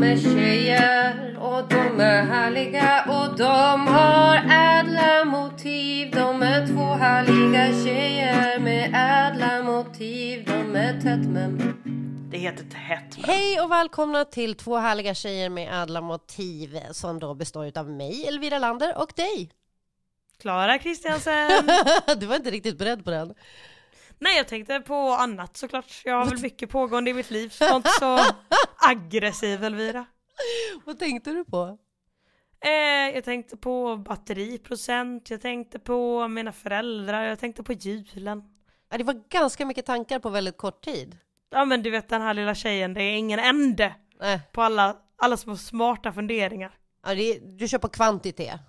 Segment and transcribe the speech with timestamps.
[0.00, 6.82] de är tjejer och de är härliga och de har ädla motiv De är två
[6.82, 11.74] härliga tjejer med ädla motiv De är tätt men
[12.30, 13.26] Det heter tätt.
[13.26, 18.26] Hej och välkomna till två härliga tjejer med ädla motiv som då består av mig,
[18.28, 19.50] Elvira Lander och dig.
[20.40, 21.50] Klara Kristiansen.
[22.16, 23.34] Du var inte riktigt beredd på den.
[24.22, 26.02] Nej jag tänkte på annat såklart.
[26.04, 27.48] Jag har väl mycket pågående i mitt liv.
[27.48, 28.18] Så inte så
[28.88, 30.06] aggressiv Elvira.
[30.84, 31.78] Vad tänkte du på?
[32.64, 38.42] Eh, jag tänkte på batteriprocent, jag tänkte på mina föräldrar, jag tänkte på julen.
[38.90, 41.18] Ja, Det var ganska mycket tankar på väldigt kort tid.
[41.50, 44.96] Ja men du vet den här lilla tjejen, det är ingen ände Nej, på alla,
[45.16, 46.78] alla små smarta funderingar.
[47.06, 48.60] ja, det, du kör på kvantitet.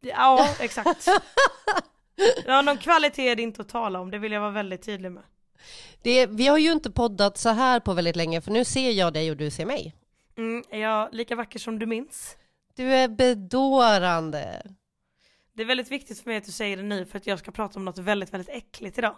[0.00, 1.08] Ja exakt.
[2.46, 5.12] Ja någon kvalitet är det inte att tala om, det vill jag vara väldigt tydlig
[5.12, 5.22] med.
[6.02, 9.12] Det, vi har ju inte poddat så här på väldigt länge för nu ser jag
[9.12, 9.94] dig och du ser mig.
[10.36, 12.36] Mm, är jag lika vacker som du minns?
[12.74, 14.62] Du är bedårande.
[15.52, 17.50] Det är väldigt viktigt för mig att du säger det nu för att jag ska
[17.50, 19.16] prata om något väldigt, väldigt äckligt idag.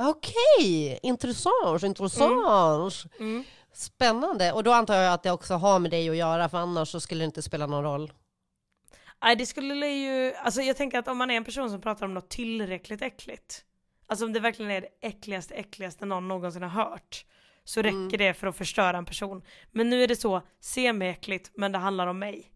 [0.00, 3.04] Okej, intressant, intressant.
[3.20, 3.44] Mm.
[3.72, 4.52] Spännande.
[4.52, 7.00] Och då antar jag att det också har med dig att göra för annars så
[7.00, 8.12] skulle det inte spela någon roll.
[9.22, 12.06] Nej det skulle ju, alltså jag tänker att om man är en person som pratar
[12.06, 13.64] om något tillräckligt äckligt,
[14.06, 17.24] alltså om det verkligen är det äckligaste äckligaste någon någonsin har hört,
[17.64, 18.08] så räcker Mm.
[18.18, 19.42] det för att förstöra en person.
[19.70, 22.52] Men nu är det så semi-äckligt, men det handlar om mig.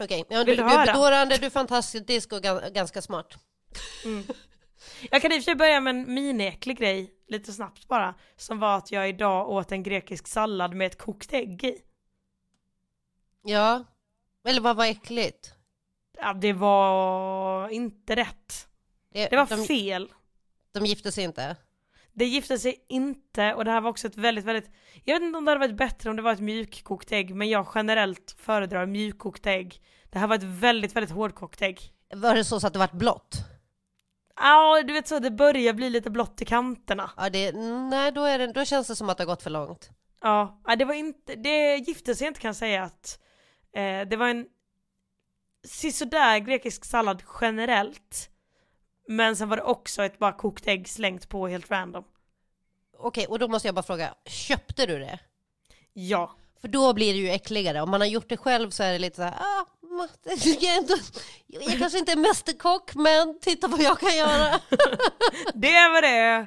[0.00, 3.38] Okej, ja, du, du är bedårande, du är fantastisk och gan- ganska smart.
[5.10, 8.58] Jag kan i och för sig börja med en mini-äcklig grej, lite snabbt bara, som
[8.58, 11.78] var att jag idag åt en grekisk sallad med ett kokt ägg i.
[13.44, 13.84] Ja,
[14.44, 15.54] eller vad var äckligt?
[16.18, 18.68] Ja, det var inte rätt.
[19.12, 20.12] Det var de, fel.
[20.72, 21.56] de gifte sig inte?
[22.12, 24.70] Det gifte sig inte och det här var också ett väldigt, väldigt
[25.04, 27.50] Jag vet inte om det hade varit bättre om det var ett mjukkokt ägg men
[27.50, 32.44] jag generellt föredrar mjukkokt ägg Det här var ett väldigt, väldigt hårdkokt ägg Var det
[32.44, 33.36] så, så att det vart blått?
[34.36, 37.52] Ja, du vet så, det börjar bli lite blått i kanterna Ja, det,
[37.90, 39.90] nej, då, är det, då känns det som att det har gått för långt.
[40.20, 43.18] Ja, ja, det var inte, det gifte sig inte kan jag säga att
[43.74, 44.46] eh, Det var en
[45.64, 48.30] sisådär grekisk sallad generellt
[49.08, 52.04] Men sen var det också ett bara kokt ägg slängt på helt random
[52.98, 55.18] Okej, och då måste jag bara fråga, köpte du det?
[55.92, 57.80] Ja För då blir det ju äckligare.
[57.80, 59.66] Om man har gjort det själv så är det lite så här, ah,
[61.46, 64.60] jag, kanske inte är mästerkock, men titta vad jag kan göra.
[65.54, 66.46] Det vad det.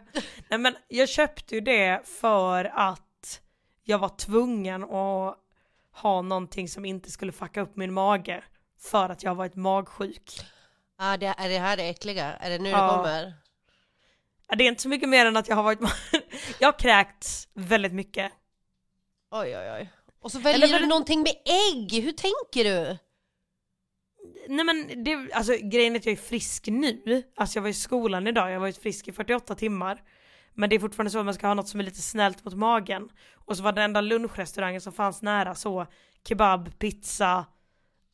[0.49, 3.41] Nej men jag köpte ju det för att
[3.83, 5.37] jag var tvungen att
[5.95, 8.43] ha någonting som inte skulle fucka upp min mage.
[8.79, 10.39] För att jag har varit magsjuk.
[10.97, 12.33] ah, det, är det här det äckliga?
[12.35, 12.81] Är det nu Ja.
[12.87, 13.33] det kommer?
[14.47, 15.79] Ja, Det är inte så mycket mer än att jag har varit
[16.59, 18.31] Jag har kräkts väldigt mycket.
[19.31, 19.89] Oj, oj, oj.
[20.21, 22.97] Och så väljer Eller- du någonting med ägg, hur tänker du?
[24.47, 27.23] Nej men det, alltså grejen är att jag är frisk nu.
[27.35, 30.03] Alltså jag var i skolan idag, jag har varit frisk i 48 timmar.
[30.55, 32.53] Men det är fortfarande så att man ska ha något som är lite snällt mot
[32.53, 33.09] magen.
[33.33, 35.87] Och så var det enda lunchrestaurangen som fanns nära så
[36.27, 37.45] kebab, pizza,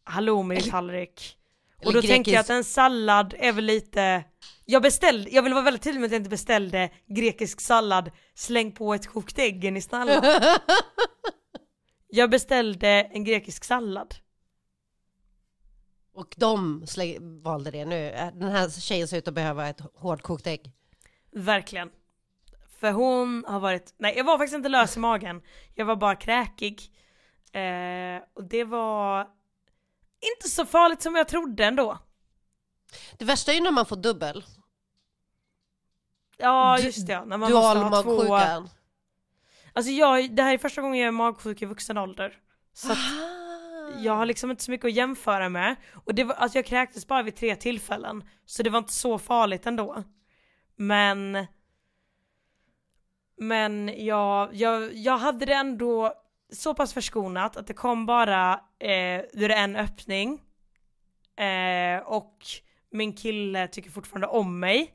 [0.04, 1.38] halloumi-tallrik.
[1.86, 4.24] Och då tänker jag att en sallad är väl lite
[4.66, 8.72] jag beställde, jag vill vara väldigt tydlig med att jag inte beställde grekisk sallad, släng
[8.72, 10.24] på ett kokt ägg in i snallan.
[12.14, 14.16] Jag beställde en grekisk sallad.
[16.14, 16.86] Och de
[17.44, 18.12] valde det nu.
[18.34, 20.72] Den här tjejen ser ut att behöva ett hårdkokt ägg.
[21.32, 21.90] Verkligen.
[22.82, 25.42] För hon har varit, nej jag var faktiskt inte lös i magen.
[25.76, 26.82] Jag var bara kräkig.
[27.54, 29.22] Eh, och det var
[30.36, 31.98] inte så farligt som jag trodde ändå.
[33.18, 34.44] Det värsta är ju när man får dubbel.
[36.38, 38.36] Ja Du- just det, ja, när man måste ha två.
[39.74, 42.38] Alltså jag, det här är första gången jag är magsjuk i vuxen ålder.
[42.74, 42.98] Så att
[44.00, 45.76] jag har liksom inte så mycket att jämföra med.
[46.06, 48.24] Och det var, alltså jag kräktes bara vid tre tillfällen.
[48.46, 50.04] Så det var inte så farligt ändå.
[50.76, 51.48] Men
[53.42, 56.14] Men jag, jag, jag hade det ändå
[56.54, 60.42] så pass förskonat att det kom bara eh, en öppning.
[61.36, 62.38] Eh, och
[62.92, 64.94] min kille tycker fortfarande om mig.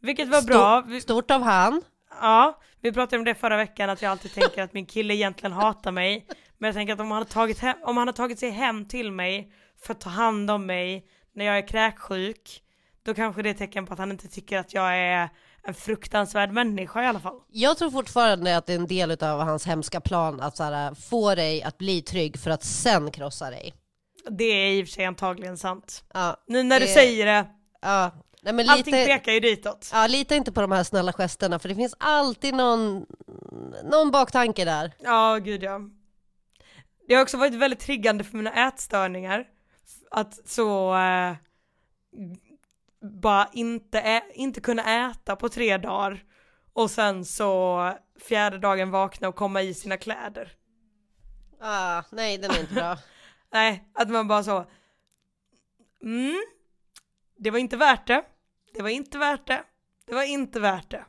[0.00, 0.80] Vilket var bra.
[0.80, 1.82] Vi, Stort av han.
[2.20, 5.52] ja, vi pratade om det förra veckan att jag alltid tänker att min kille egentligen
[5.52, 6.26] hatar mig.
[6.58, 8.88] Men jag tänker att om han har tagit, hem, om han har tagit sig hem
[8.88, 9.52] till mig
[9.82, 12.62] för att ta hand om mig när jag är kräksjuk,
[13.02, 15.28] då kanske det är ett tecken på att han inte tycker att jag är
[15.66, 17.40] en fruktansvärd människa i alla fall.
[17.50, 20.94] Jag tror fortfarande att det är en del av hans hemska plan att så här,
[20.94, 23.74] få dig att bli trygg för att sen krossa dig.
[24.30, 26.04] Det är i och för sig antagligen sant.
[26.14, 27.46] Ja, Nu när du Det- säger det,
[27.82, 28.10] ja.
[28.42, 29.90] Nej, men allting lite, pekar ju ditåt.
[29.92, 33.06] ja, lita inte på de här snälla gesterna för det finns alltid någon,
[33.84, 34.92] någon baktanke där.
[34.98, 35.80] Ja, gud ja.
[37.08, 39.44] Det har också varit väldigt triggande för mina ätstörningar.
[40.10, 41.34] Att så eh,
[43.04, 46.24] bara inte, ä- inte kunna äta på tre dagar
[46.72, 50.52] och sen så fjärde dagen vakna och komma i sina kläder.
[51.60, 52.98] Ah, nej, den är inte bra.
[53.52, 54.66] Nej, att man bara så
[56.02, 56.42] mm,
[57.36, 58.24] det var inte värt det.
[58.74, 59.64] Det var inte värt det.
[60.06, 61.04] Det var inte värt det.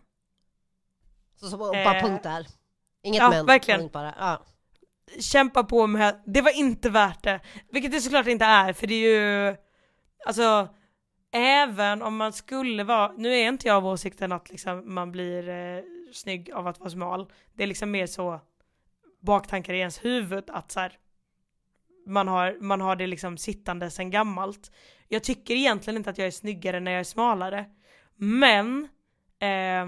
[1.40, 2.48] Så, så bara Eh, punkt där.
[3.04, 3.88] Inget ja, men, verkligen.
[3.90, 4.16] bara.
[4.20, 4.46] Ja.
[5.20, 7.40] kämpa på med, det var inte värt det.
[7.70, 9.10] Vilket det såklart inte är, för det är
[9.50, 9.56] ju,
[10.26, 10.70] alltså,
[11.36, 15.50] även om man skulle vara, nu är inte jag av åsikten att liksom man blir
[15.50, 15.84] eh,
[16.14, 17.32] snygg av att vara smal.
[17.54, 18.40] Det är liksom mer så
[19.22, 20.98] baktankar i ens huvud att så här,
[22.08, 24.72] man har, man har det liksom sittande sen gammalt.
[25.08, 27.66] Jag tycker egentligen inte att jag är snyggare när jag är smalare.
[28.16, 28.84] Men
[29.40, 29.86] eh,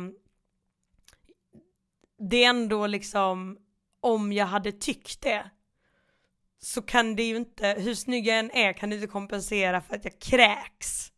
[2.20, 3.58] det är ändå liksom
[4.02, 5.50] om jag hade tyckt det
[6.60, 9.96] så kan det ju inte, hur snygg jag än är kan det inte kompensera för
[9.96, 11.12] att jag kräks.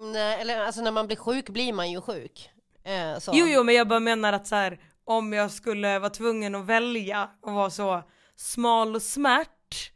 [0.00, 2.50] Nej, eller alltså när man blir sjuk blir man ju sjuk.
[2.84, 3.32] Eh, så.
[3.34, 6.64] Jo jo men jag bara menar att så här, om jag skulle vara tvungen att
[6.66, 8.02] välja och vara så
[8.36, 9.92] smal och smärt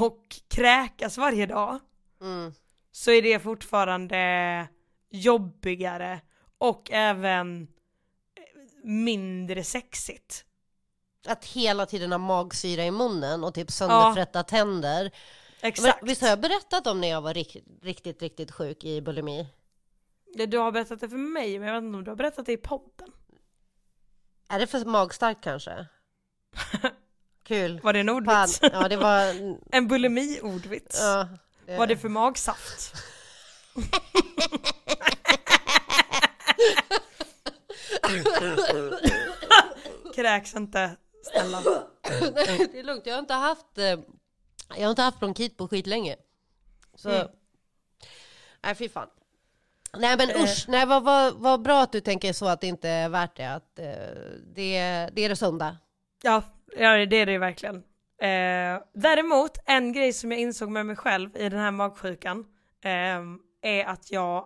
[0.00, 1.78] och kräkas varje dag
[2.20, 2.52] Mm.
[2.92, 4.68] så är det fortfarande
[5.10, 6.20] jobbigare
[6.58, 7.68] och även
[8.84, 10.44] mindre sexigt.
[11.26, 15.10] Att hela tiden ha magsyra i munnen och typ sönderfrätta tänder.
[15.62, 15.98] Men, Exakt.
[16.02, 19.46] visst har jag berättat om när jag var rikt, riktigt, riktigt sjuk i bulimi?
[20.46, 22.52] Du har berättat det för mig men jag vet inte om du har berättat det
[22.52, 23.12] i podden.
[24.48, 25.86] Är det för magstarkt kanske?
[27.42, 27.80] Kul.
[27.82, 28.16] Var det en Fan.
[28.16, 28.60] ordvits?
[28.62, 29.34] Ja, det var...
[29.72, 30.98] En bulimi-ordvits.
[31.00, 31.28] Ja,
[31.66, 31.76] det...
[31.76, 32.94] Vad är det för magsaft?
[40.14, 41.60] Kräks inte, snälla.
[42.02, 43.78] det är lugnt, jag har inte haft...
[44.76, 46.16] Jag har inte haft bronkit på skitlänge.
[46.94, 47.10] Så...
[47.10, 47.26] Mm.
[48.62, 49.08] Nej, fy fan.
[49.98, 50.42] Nej men Eh.
[50.42, 53.36] usch, nej vad, vad, vad bra att du tänker så att det inte är värt
[53.36, 53.54] det.
[53.54, 53.84] Att eh,
[54.54, 55.76] det, det är det sunda.
[56.22, 56.42] Ja,
[56.76, 57.76] ja det är det verkligen.
[58.22, 62.46] Eh, däremot, en grej som jag insåg med mig själv i den här magsjukan
[62.84, 63.20] eh,
[63.62, 64.38] är att jag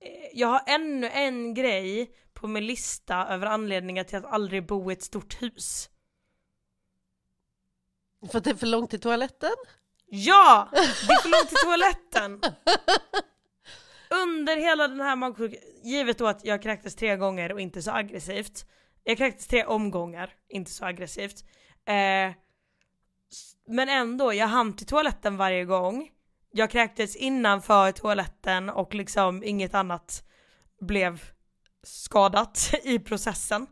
[0.00, 4.90] eh, jag har ännu en grej på min lista över anledningar till att aldrig bo
[4.90, 5.90] i ett stort hus.
[8.30, 9.54] För att det är för långt till toaletten?
[10.06, 10.68] Ja!
[10.72, 12.40] Det är för långt till toaletten!
[14.10, 17.90] Under hela den här magsjukan, givet då att jag kräktes tre gånger och inte så
[17.90, 18.66] aggressivt.
[19.04, 21.44] Jag kräktes tre omgångar, inte så aggressivt.
[21.86, 22.32] Eh,
[23.66, 26.10] men ändå, jag hann till toaletten varje gång.
[26.52, 30.22] Jag kräktes innanför toaletten och liksom inget annat
[30.80, 31.22] blev
[31.82, 33.66] skadat i processen.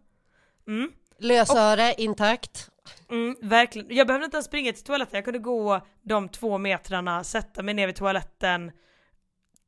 [0.66, 0.92] Mm.
[1.18, 2.70] Lösöre intakt.
[3.10, 3.96] Mm, verkligen.
[3.96, 7.74] Jag behövde inte ens springa till toaletten, jag kunde gå de två metrarna, sätta mig
[7.74, 8.72] ner vid toaletten,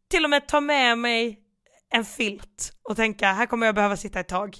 [0.09, 1.41] till och med ta med mig
[1.91, 4.57] en filt och tänka här kommer jag behöva sitta ett tag.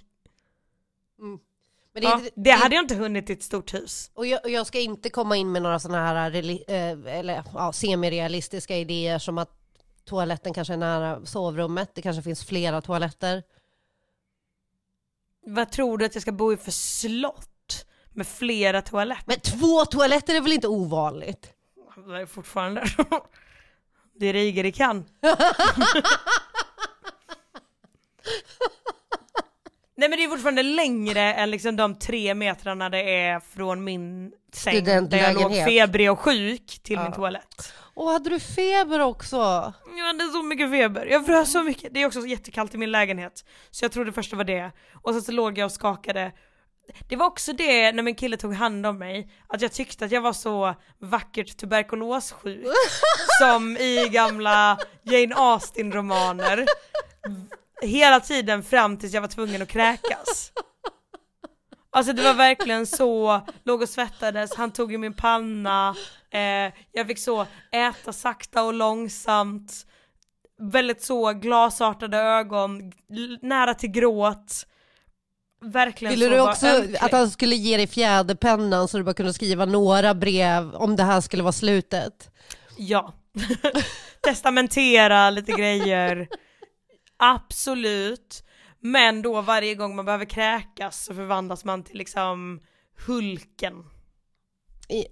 [1.93, 4.11] Men det, Ja, det hade jag inte hunnit i ett stort hus.
[4.15, 6.35] Och jag, och jag ska inte komma in med några sådana här
[6.71, 9.51] eh, eller, ja, semirealistiska idéer som att
[10.05, 11.95] toaletten kanske är nära sovrummet.
[11.95, 13.43] Det kanske finns flera toaletter.
[15.47, 17.48] Vad tror du att jag ska bo i för slott?
[18.19, 19.25] Med flera toaletter?
[19.27, 21.53] Men två toaletter är väl inte ovanligt?
[22.09, 22.85] Det är fortfarande...
[24.21, 25.05] det riger det kan.
[29.97, 34.33] Nej men det är fortfarande längre än liksom de tre metrarna det är från min
[34.53, 37.03] säng där jag låg febrig och sjuk till Ja.
[37.03, 37.73] min toalett.
[37.95, 39.37] Och hade du feber också?
[39.97, 41.95] Jag hade så mycket feber, jag frös så mycket.
[41.95, 43.45] Det är också jättekallt i min lägenhet.
[43.71, 44.73] Så jag trodde först det var det.
[45.03, 46.33] Och sen så låg jag och skakade.
[47.09, 50.13] Det var också det när min kille tog hand om mig, att jag tyckte att
[50.13, 52.67] jag var så vackert tuberkulossjuk.
[53.41, 56.67] som i gamla Jane Austen-romaner.
[57.83, 60.53] Hela tiden fram tills jag var tvungen att kräkas.
[61.91, 65.95] Alltså det var verkligen så, låg och svettades, han tog i min panna,
[66.31, 69.87] eh, jag fick så äta sakta och långsamt,
[70.59, 72.93] väldigt så glasartade ögon,
[73.43, 74.67] nära till gråt.
[75.61, 76.97] Verkligen Ville du också ömklig.
[77.01, 81.03] att han skulle ge dig fjäderpennan så du bara kunde skriva några brev om det
[81.03, 82.31] här skulle vara slutet?
[82.77, 83.15] Ja.
[84.21, 86.29] Testamentera lite grejer.
[87.17, 88.45] Absolut.
[88.81, 92.61] Men då varje gång man behöver kräkas så förvandlas man till liksom
[93.07, 93.75] Hulken.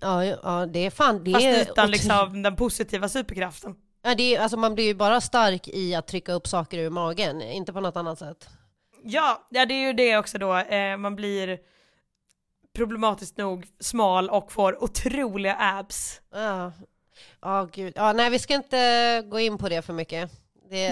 [0.00, 1.24] Ja, ja det är fan...
[1.24, 3.74] Det Fast är utan liksom den positiva superkraften.
[4.02, 6.90] Ja, det är, alltså man blir ju bara stark i att trycka upp saker ur
[6.90, 8.48] magen, inte på något annat sätt.
[9.08, 10.56] Ja, ja det är ju det också då.
[10.56, 11.58] Eh, man blir
[12.75, 16.20] problematiskt nog smal och får otroliga abs.
[16.32, 16.72] Ja,
[17.40, 17.92] ja gud.
[17.96, 20.30] Ja, nej, vi ska inte gå in på det för mycket.
[20.70, 20.90] Det,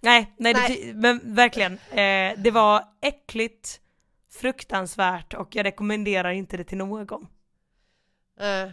[0.00, 0.84] Nej, nej, Nej.
[0.86, 1.72] Det, men verkligen.
[1.72, 3.80] Eh, det var äckligt,
[4.40, 7.26] fruktansvärt och jag rekommenderar inte det till någon.
[8.40, 8.46] eh.
[8.62, 8.70] Eh,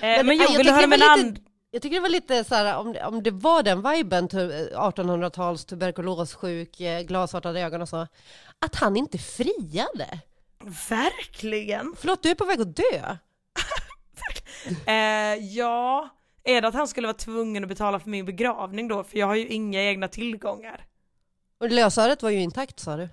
[0.00, 1.45] men, Men, jo, jag vill höra var lite- and...
[1.76, 4.70] Jag tycker det var lite så här, om, det- om det var den viben, tu-
[4.74, 8.06] 1800-tals tuberkulossjuk, eh, glasartade ögon och så,
[8.58, 10.20] att han inte friade.
[10.88, 11.94] Verkligen!
[11.98, 12.82] Förlåt, du är på väg att dö.
[14.86, 16.08] Eh, ja,
[16.44, 19.04] är det att han skulle vara tvungen att betala för min begravning då?
[19.04, 20.84] För jag har ju inga egna tillgångar.
[21.60, 23.08] Och lösöret var ju intakt sa du.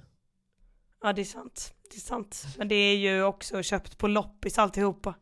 [1.04, 1.74] Ja, det är sant.
[1.92, 2.46] Det är sant.
[2.58, 5.14] Men det är ju också köpt på loppis alltihopa.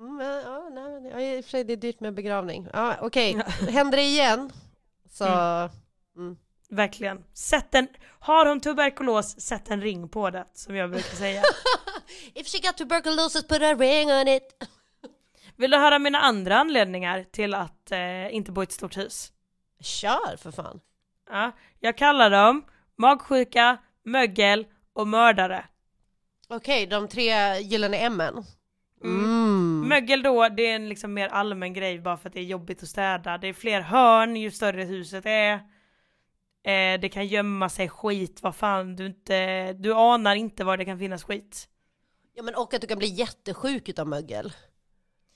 [0.00, 2.68] Mm, men, ja, nej, men, ja, i och för sig det är dyrt med begravning.
[2.72, 4.52] Ja, Okej, händer det igen
[5.10, 5.24] så...
[6.16, 6.36] Mm.
[6.68, 7.24] Verkligen.
[7.34, 7.88] Sätt en,
[8.18, 11.42] har hon tuberkulos, sätt en ring på det, som jag brukar säga.
[12.34, 14.42] If she got tuberculosis put a ring on it.
[15.56, 19.32] Vill du höra mina andra anledningar till att eh, inte bo i ett stort hus?
[19.80, 20.80] Kör för fan.
[21.30, 22.64] Ja, jag kallar dem
[22.96, 25.64] magsjuka, mögel och mördare.
[26.48, 28.44] Okej, de tre gyllene M-en.
[29.04, 29.88] Mm.
[29.88, 32.82] Mögel då, det är en liksom mer allmän grej bara för att det är jobbigt
[32.82, 33.38] att städa.
[33.38, 35.52] Det är fler hörn ju större huset är.
[36.64, 40.84] Eh, det kan gömma sig skit, vad fan du inte, du anar inte var det
[40.84, 41.68] kan finnas skit.
[42.34, 44.52] Ja men och att du kan bli jättesjuk utav mögel.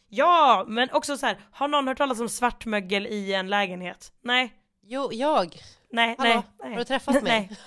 [0.09, 4.13] Ja, men också så här, har någon hört talas om svartmögel i en lägenhet?
[4.23, 5.57] Nej, Jo, jag.
[5.93, 6.71] nej, Hallå, nej.
[6.73, 7.23] har du träffat mig?
[7.23, 7.51] Nej.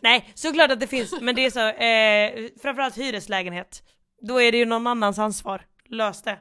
[0.00, 3.82] nej, såklart att det finns, men det är så, eh, framförallt hyreslägenhet.
[4.22, 5.66] Då är det ju någon annans ansvar.
[5.88, 6.38] Lös det.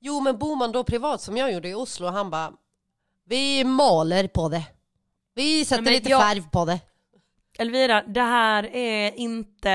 [0.00, 2.52] Jo men bor man då privat som jag gjorde i Oslo, han bara
[3.24, 4.62] Vi maler på det.
[5.34, 6.80] Vi sätter men lite jag- färg på det.
[7.58, 9.68] Elvira, det här är inte,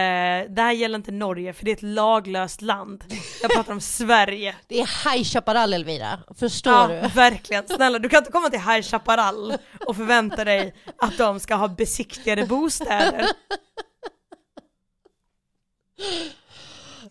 [0.48, 3.04] det här gäller inte Norge för det är ett laglöst land.
[3.42, 4.56] Jag pratar om Sverige.
[4.68, 7.08] Det är High Chaparral Elvira, förstår Ja, du?
[7.08, 7.68] verkligen.
[7.68, 9.54] Snälla, du kan inte komma till High Chaparral
[9.86, 13.26] och förvänta dig att de ska ha besiktigade bostäder.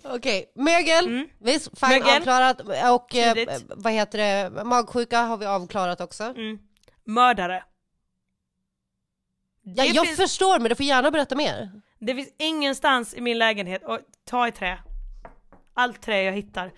[0.02, 1.28] Okej, mögel, Mm.
[1.38, 2.16] visst, fine, Mögel.
[2.16, 2.61] avklarat.
[2.92, 6.25] Och eh, vad heter det, magsjuka har vi avklarat också.
[6.25, 6.58] Mm.
[7.06, 7.62] Mördare.
[9.75, 11.70] Ja, jag finns- förstår men du får gärna berätta mer.
[11.99, 14.78] Det finns ingenstans i min lägenhet, och ta i trä.
[15.75, 16.73] Allt trä jag hittar.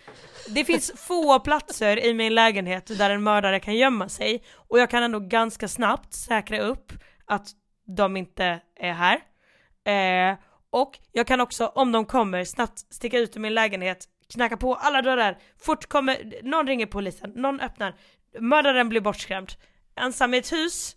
[0.48, 4.90] Det finns få platser i min lägenhet där en mördare kan gömma sig och jag
[4.90, 6.92] kan ändå ganska snabbt säkra upp
[7.26, 7.48] att
[7.96, 9.20] de inte är här.
[9.84, 10.38] Eh,
[10.70, 14.74] och jag kan också, om de kommer, snabbt sticka ut ur min lägenhet, knacka på
[14.74, 17.94] alla dörrar, fort kommer, någon ringer polisen, någon öppnar,
[18.40, 19.52] mördaren blir bortskrämd.
[19.96, 20.96] Ensam i ett hus,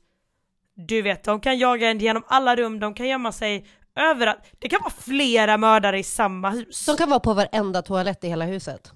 [0.88, 4.40] du vet, de kan jaga en genom alla rum, de kan gömma sig överallt.
[4.60, 6.78] Det kan vara flera mördare i samma hus.
[6.78, 8.92] Som kan vara på varenda toalett i hela huset.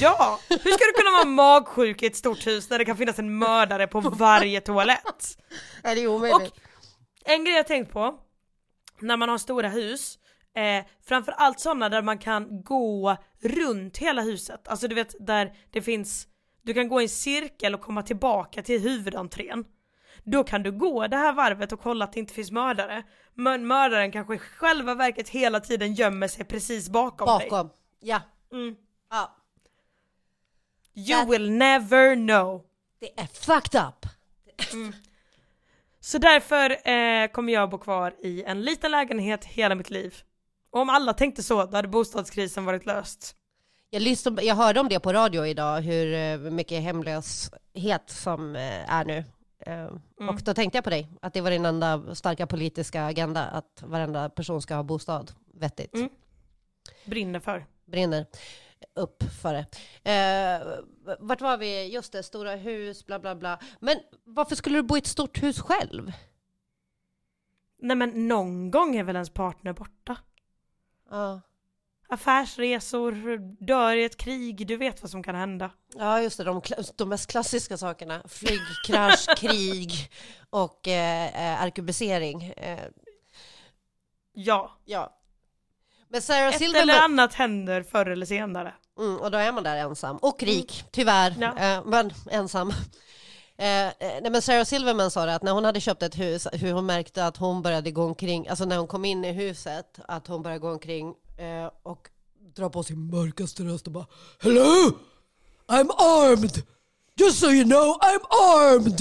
[0.00, 0.40] Ja!
[0.48, 3.38] Hur ska du kunna vara magsjuk i ett stort hus när det kan finnas en
[3.38, 5.38] mördare på varje toalett?
[5.82, 6.52] Är det är omöjligt?
[6.52, 6.58] Och
[7.24, 8.14] en grej jag tänkt på,
[9.00, 10.18] när man har stora hus,
[10.56, 15.82] eh, framförallt sådana där man kan gå runt hela huset, alltså du vet där det
[15.82, 16.26] finns,
[16.62, 19.64] du kan gå i en cirkel och komma tillbaka till huvudentrén.
[20.28, 23.02] Då kan du gå det här varvet och kolla att det inte finns mördare.
[23.34, 27.50] Men mördaren kanske i själva verket hela tiden gömmer sig precis bakom, dig.
[27.50, 27.70] Bakom.
[28.00, 28.20] Ja.
[28.52, 28.76] Mm.
[29.10, 29.36] ja.
[30.94, 32.62] You That- will never know.
[33.00, 34.06] Det är fucked up.
[36.00, 40.14] Så därför eh, kommer jag bo kvar i en liten lägenhet hela mitt liv.
[40.70, 43.36] Och om alla tänkte så, då hade bostadskrisen varit löst.
[43.90, 48.94] Jag, lyssnade, jag hörde om det på radio idag, hur eh, mycket hemlöshet som eh,
[48.94, 49.24] är nu.
[49.58, 49.86] Eh,
[50.16, 53.82] Och då tänkte jag på dig, att det var din enda starka politiska agenda, att
[53.86, 55.94] varenda person ska ha bostad vettigt.
[55.94, 56.08] Mm.
[57.04, 57.66] Brinner för.
[57.84, 58.26] Brinner
[58.94, 59.66] upp för det.
[60.10, 60.68] Eh,
[61.18, 61.86] vart var vi?
[61.92, 63.58] Just det, stora hus, bla bla bla.
[63.80, 66.12] Men varför skulle du bo i ett stort hus själv?
[67.78, 70.16] Nej men någon gång är väl ens partner borta?
[71.10, 71.40] Ja.
[72.08, 75.70] Affärsresor, dör i ett krig, du vet vad som kan hända.
[75.94, 76.44] Ja, just det.
[76.44, 76.62] De,
[76.96, 78.22] de mest klassiska sakerna.
[78.28, 80.10] Flygkrasch, krig
[80.50, 82.42] och eh, eh, arkebusering.
[82.42, 82.78] Eh,
[84.38, 85.12] Ja, ja.
[86.08, 86.90] Men Sarah ett Silverman...
[86.90, 88.74] eller annat händer förr eller senare.
[88.98, 90.16] Mm, och då är man där ensam.
[90.16, 91.30] Och rik, tyvärr.
[91.30, 91.54] Mm.
[91.56, 91.76] Ja.
[91.76, 92.72] Eh, men ensam.
[93.58, 96.48] Eh, eh, nej, men Sarah Silverman sa det att när hon hade köpt ett hus,
[96.52, 99.98] hur hon märkte att hon började gå omkring, alltså när hon kom in i huset,
[100.08, 102.08] att hon började gå omkring eh, och
[102.56, 104.06] dra på sin mörkaste röst och bara
[104.40, 104.98] Hello!
[105.68, 106.62] I'm armed!
[107.20, 109.00] Just so you know, I'm armed!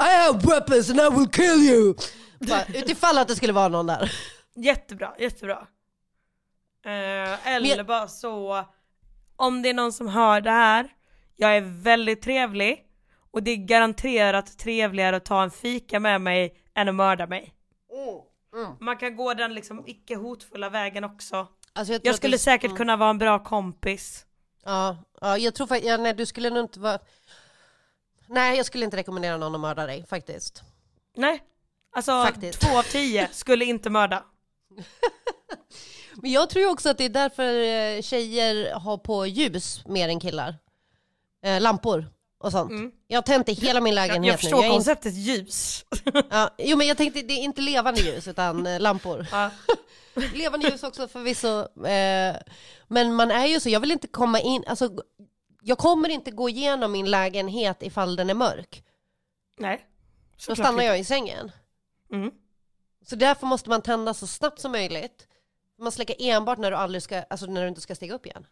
[0.00, 1.94] I have weapons and I will kill you!
[2.38, 4.12] Bara, utifall att det skulle vara någon där.
[4.54, 5.66] Jättebra, jättebra.
[6.84, 8.64] Eh, eller Men- bara så,
[9.36, 10.88] om det är någon som hör det här,
[11.36, 12.86] jag är väldigt trevlig
[13.30, 17.54] och det är garanterat trevligare att ta en fika med mig än att mörda mig.
[18.54, 18.76] Mm.
[18.80, 21.46] Man kan gå den liksom icke hotfulla vägen också.
[21.74, 24.26] Alltså, Jag att skulle det- säkert kunna vara en bra kompis.
[24.64, 26.98] Ja, ja jag tror faktiskt, ja, nej du skulle nog inte vara...
[28.26, 30.62] Nej, jag skulle inte rekommendera någon att mörda dig faktiskt.
[31.16, 31.42] Nej,
[31.96, 32.60] alltså Faktiskt.
[32.60, 34.24] två av tio skulle inte mörda.
[36.22, 40.20] Men jag tror också att det är därför eh, tjejer har på ljus mer än
[40.20, 40.54] killar.
[41.44, 42.06] Eh, lampor
[42.42, 42.70] och sånt.
[42.70, 42.92] Mm.
[43.06, 44.38] Jag har tänt i hela min Jag, lägenhet jag nu.
[44.38, 45.84] förstår är inte- konceptet ljus.
[46.30, 49.26] ja, jo men jag tänkte, det är inte levande ljus utan eh, lampor.
[49.32, 49.50] Ja.
[50.34, 51.86] levande ljus också förvisso.
[51.86, 52.36] Eh,
[52.88, 54.90] men man är ju så, jag vill inte komma in, alltså
[55.62, 58.84] jag kommer inte gå igenom min lägenhet ifall den är mörk.
[59.58, 59.86] Nej.
[60.48, 61.52] Då stannar jag i sängen.
[62.12, 62.30] Mm.
[63.06, 65.26] Så därför måste man tända så snabbt som möjligt.
[65.78, 68.46] Man släcker enbart när du, aldrig ska, alltså när du inte ska stiga upp igen.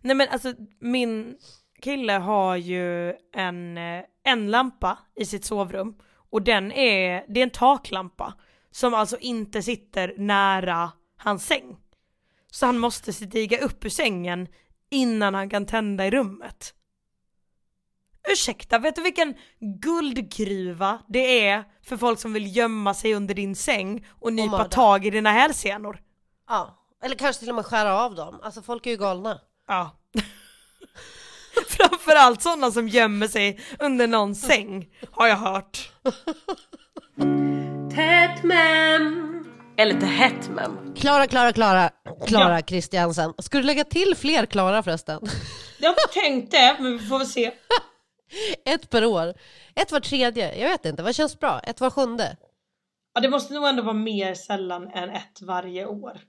[0.00, 1.38] Nej men alltså min
[1.84, 5.94] kille har ju en, eh, en lampa i sitt sovrum
[6.30, 8.34] och den är, det är en taklampa
[8.70, 11.76] som alltså inte sitter nära hans säng.
[12.50, 14.48] Så han måste stiga upp ur sängen
[14.90, 16.74] innan han kan tända i rummet.
[18.32, 23.56] Ursäkta, vet du vilken guldgruva det är för folk som vill gömma sig under din
[23.56, 24.64] säng och nypa mörda.
[24.64, 26.02] tag i dina hälsenor?
[26.48, 28.40] Ja, eller kanske till och med skära av dem.
[28.42, 29.40] Alltså folk är ju galna.
[29.68, 29.90] Ja.
[31.68, 35.90] Framförallt sådana som gömmer sig under någons säng, har jag hört.
[37.94, 39.30] Tätt mem.
[39.76, 40.94] Eller lite hett men.
[40.96, 41.90] Klara, Klara, Klara,
[42.26, 42.62] Klara Ja.
[42.62, 43.34] Kristiansen.
[43.38, 45.20] Ska du lägga till fler Klara förresten?
[45.78, 47.52] Jag har tänkt det, men vi får väl se.
[48.64, 49.34] Ett per år.
[49.74, 50.58] Ett var tredje.
[50.58, 51.60] Jag vet inte, vad känns bra?
[51.60, 52.36] Ett var sjunde.
[53.14, 56.20] Ja, det måste nog ändå vara mer sällan än ett varje år.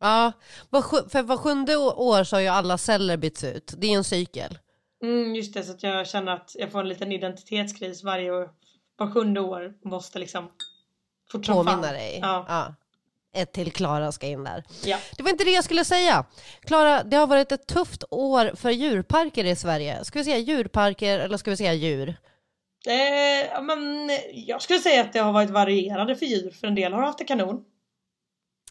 [0.00, 0.32] Ja,
[1.10, 3.74] för var sjunde år så har ju alla celler bytts ut.
[3.78, 4.58] Det är en cykel.
[5.02, 8.50] Mm, just det, så att jag känner att jag får en liten identitetskris varje år.
[8.96, 10.50] Var sjunde år måste liksom
[11.32, 11.92] fort som Påminna fan.
[11.94, 12.18] dig.
[12.22, 12.44] Ja.
[12.48, 12.74] Ja.
[13.34, 14.64] Ett till Klara ska in där.
[14.84, 14.98] ja.
[15.16, 16.24] Det var inte det jag skulle säga.
[16.60, 20.04] Klara, det har varit ett tufft år för djurparker i Sverige.
[20.04, 22.08] Ska vi säga djurparker eller ska vi säga djur?
[22.86, 26.92] Eh, men jag skulle säga att det har varit varierande för djur, för en del
[26.92, 27.64] har haft det kanon.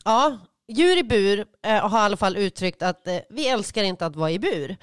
[0.06, 4.06] Ja, djur i bur eh, har i alla fall uttryckt att eh, vi älskar inte
[4.06, 4.78] att vara i bur.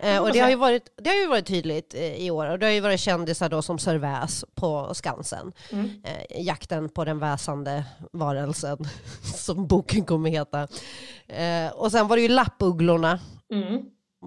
[0.00, 2.58] Eh, och det har, ju varit, det har ju varit tydligt eh, i år och
[2.58, 5.52] det har ju varit kändisar då som Sir Väs på Skansen.
[5.72, 5.90] Mm.
[6.04, 8.78] Eh, jakten på den väsande varelsen
[9.36, 10.68] som boken kommer heta.
[11.28, 13.20] Eh, och sen var det ju lappugglorna
[13.52, 13.82] Mm.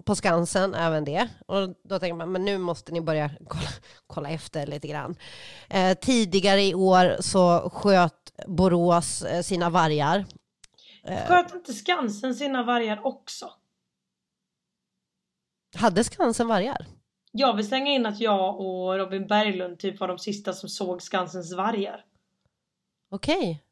[0.05, 1.27] på Skansen, även det.
[1.47, 3.69] Och då tänker man, men nu måste ni börja kolla,
[4.07, 5.15] kolla efter lite grann.
[6.01, 8.13] Tidigare i år så sköt
[8.47, 10.25] Borås sina vargar.
[11.07, 13.53] Sköt inte Skansen sina vargar också?
[15.75, 16.85] Hade Skansen vargar?
[17.31, 21.01] Jag vill slänga in att jag och Robin Berglund typ var de sista som såg
[21.01, 22.05] Skansens vargar.
[23.09, 23.63] Okej.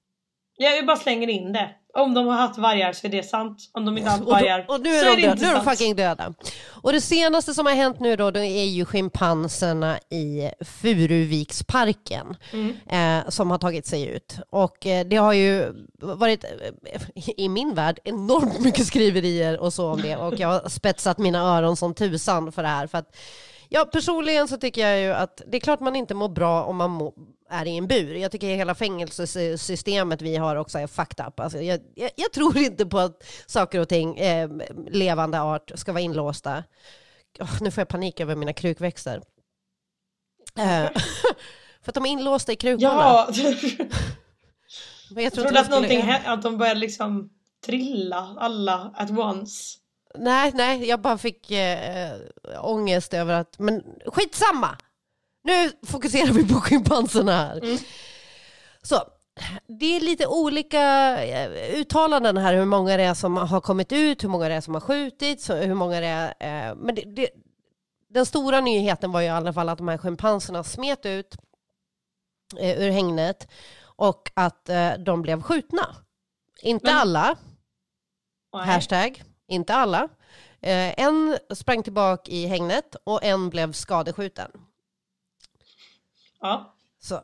[0.58, 1.76] Jag bara slänger in det.
[1.96, 3.58] Om de har haft vargar så är det sant.
[3.74, 5.22] Om de inte har haft Och, då, vargar och nu så är är de, det
[5.22, 5.70] döda, inte nu är de sant.
[5.78, 6.34] fucking döda.
[6.70, 12.76] Och det senaste som har hänt nu då, det är ju schimpanserna i Furuviksparken Mm.
[13.24, 14.38] eh, som har tagit sig ut.
[14.50, 17.02] Och eh, det har ju varit, eh,
[17.38, 20.16] i min värld, enormt mycket skriverier och så om det.
[20.18, 22.88] Och jag har spetsat mina öron som tusan för det här.
[22.88, 23.16] För att,
[23.70, 26.76] ja, personligen så tycker jag ju att det är klart man inte mår bra om
[26.76, 27.14] man må,
[27.50, 28.16] är i en bur.
[28.16, 31.40] Jag tycker hela fängelsesystemet vi har också är fucked up.
[31.40, 34.50] Alltså jag, jag, jag tror inte på att saker och ting, eh,
[34.88, 36.64] levande art, ska vara inlåsta.
[37.40, 39.22] Åh, nu får jag panik över mina krukväxter.
[40.60, 40.64] Eh,
[41.82, 42.88] för att de är inlåsta i krukorna.
[42.94, 43.28] Ja,
[45.12, 47.30] Men jag jag tror inte trodde de att skulle- någonting hände, att de började liksom
[47.66, 49.78] trilla alla at once.
[50.18, 52.14] Nej, nej, jag bara fick eh,
[52.62, 54.78] ångest över att, men skitsamma!
[55.46, 57.58] Nu fokuserar vi på schimpanserna här.
[57.64, 57.78] Mm.
[58.82, 58.96] Så,
[59.80, 60.82] det är lite olika
[61.26, 64.62] eh, uttalanden här hur många det är som har kommit ut, hur många det är
[64.62, 66.28] som har skjutits, hur många det är.
[66.70, 67.30] Eh, men det, det,
[68.10, 71.36] den stora nyheten var ju i alla fall att de här schimpanserna smet ut
[72.58, 73.48] eh, ur hängnet
[73.82, 75.96] och att eh, de blev skjutna.
[76.62, 77.36] Inte Men- alla,
[78.54, 78.66] Nej.
[78.66, 80.10] hashtag, inte alla.
[80.68, 84.52] En sprang tillbaka i hängnet och en blev skadeskjuten.
[86.46, 86.76] Ja.
[87.00, 87.16] Så.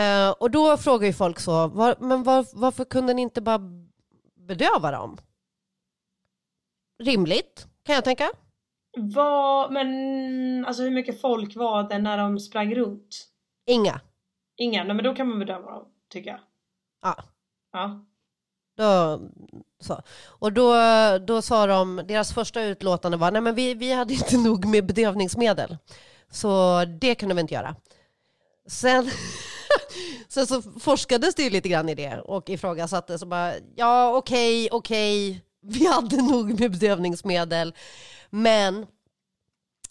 [0.00, 3.60] Eh, och då frågar ju folk så, var, men var, varför kunde ni inte bara
[4.34, 5.16] bedöva dem?
[7.02, 8.30] Rimligt, kan jag tänka.
[8.96, 13.28] Vad, men alltså hur mycket folk var det när de sprang runt?
[13.66, 14.00] Inga.
[14.56, 16.40] Inga, nej men då kan man bedöma dem, tycker jag.
[17.02, 17.16] Ja.
[17.72, 18.04] Ja.
[18.76, 19.20] Då,
[19.80, 20.02] så.
[20.26, 20.74] Och då,
[21.26, 24.86] då sa de, deras första utlåtande var, nej men vi, vi hade inte nog med
[24.86, 25.76] bedövningsmedel.
[26.30, 27.76] Så det kunde vi inte göra.
[28.66, 29.10] Sen,
[30.28, 34.68] sen så forskades det ju lite grann i det och ifrågasattes och bara, ja okej,
[34.72, 37.74] okej, vi hade nog med bedövningsmedel.
[38.30, 38.86] Men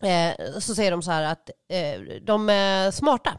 [0.01, 3.37] eh, så säger de så här att eh, de är smarta.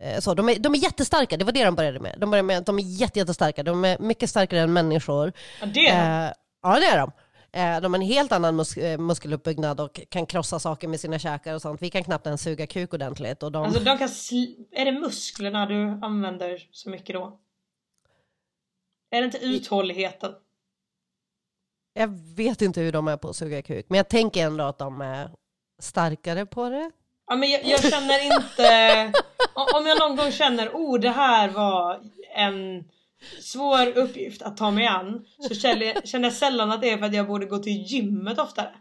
[0.00, 2.16] Eh, Så, de, är, de är jättestarka, det var det de började med.
[2.20, 5.32] De började med att de är jätte, jättestarka, de är mycket starkare än människor.
[5.60, 6.26] ja det är de.
[6.26, 6.32] Eh,
[6.62, 7.12] ja, det är de.
[7.54, 11.18] Eh, de har en helt annan mus eh, muskeluppbyggnad och kan krossa saker med sina
[11.18, 11.82] käkar och sånt.
[11.82, 13.42] Vi kan knappt ens suga kuk ordentligt.
[13.42, 13.64] Och de...
[13.64, 14.08] Alltså de kan
[14.72, 17.40] Är det musklerna du använder så mycket då?
[19.10, 20.32] Är det inte uthålligheten?
[21.92, 24.78] Jag vet inte hur de är på att suga kuk, men jag tänker ändå att
[24.78, 25.30] de är
[25.78, 26.90] starkare på det.
[27.26, 29.12] Ja men jag, jag känner inte...
[29.74, 32.00] Om jag någon gång känner oh det här var
[32.36, 32.84] en
[33.40, 37.14] svår uppgift att ta mig an så känner jag, sällan att det är för att
[37.14, 38.74] jag borde gå till gymmet oftare.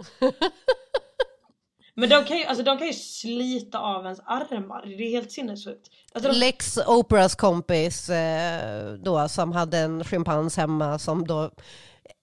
[1.95, 5.31] Men de kan ju, alltså, de kan ju slita av ens armar, det är helt
[5.31, 5.89] sinnessjukt.
[6.13, 11.51] Alltså, de, Lex Operas kompis eh, då, som hade en schimpans hemma som då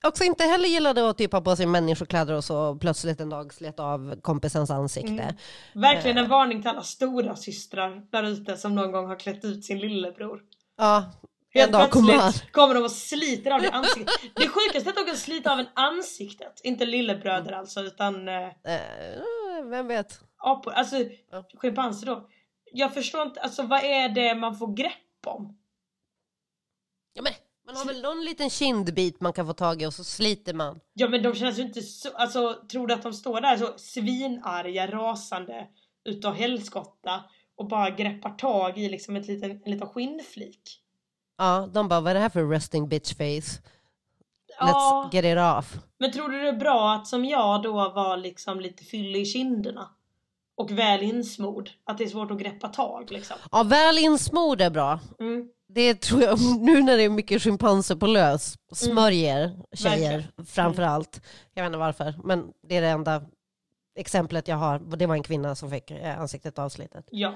[0.04, 3.54] också inte heller gillade att typ ha på sig människokläder och så plötsligt en dag
[3.54, 5.10] slet av kompisens ansikte.
[5.12, 5.34] Mm.
[5.74, 9.64] verkligen en varning till alla stora systrar där ute som någon gång har klätt ut
[9.64, 10.40] sin lillebror.
[10.78, 11.12] Ja,
[11.52, 12.20] Helt dag kommer han.
[12.20, 14.20] plötsligt kommer de och sliter av det ansiktet.
[14.34, 16.60] Det sjukaste är att de kan slita av en ansiktet.
[16.64, 18.34] Inte lillebröder alltså utan eh,
[18.64, 20.20] Eh, vem vet?
[20.36, 20.72] apor.
[20.72, 20.96] Alltså
[21.54, 22.28] schimpanser då.
[22.72, 25.56] Jag förstår inte, alltså vad är det man får grepp om?
[27.12, 27.32] Ja, men,
[27.66, 30.80] man har väl någon liten kindbit man kan få tag i och så sliter man.
[30.92, 33.78] Ja men de känns ju inte så, alltså tror du att de står där så
[33.78, 35.66] svinarga, rasande
[36.04, 37.24] utav helskotta
[37.56, 40.79] och bara greppar tag i liksom ett liten, en liten skinnflik?
[41.40, 43.60] Ja, de bara, vad är det här för resting bitch face?
[44.60, 45.78] Let's Ja, get it off.
[45.98, 49.24] men tror du det är bra att som jag då var liksom lite fyllig i
[49.26, 49.88] kinderna?
[50.56, 53.36] Och väl insmord, att det är svårt att greppa tag liksom.
[53.52, 55.00] Ja, väl insmord är bra.
[55.20, 55.48] Mm.
[55.68, 60.46] Det tror jag, nu när det är mycket schimpanser på lös, smörjer tjejer Verkligen.
[60.46, 61.20] framför allt.
[61.54, 63.22] Jag vet inte varför, men det är det enda
[63.96, 64.78] exemplet jag har.
[64.78, 67.04] Det var en kvinna som fick eh, ansiktet avslitet.
[67.10, 67.34] Ja.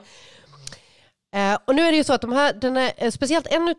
[1.34, 3.68] Eh, och nu är det ju så att de här, den är, eh, speciellt en
[3.68, 3.78] ut-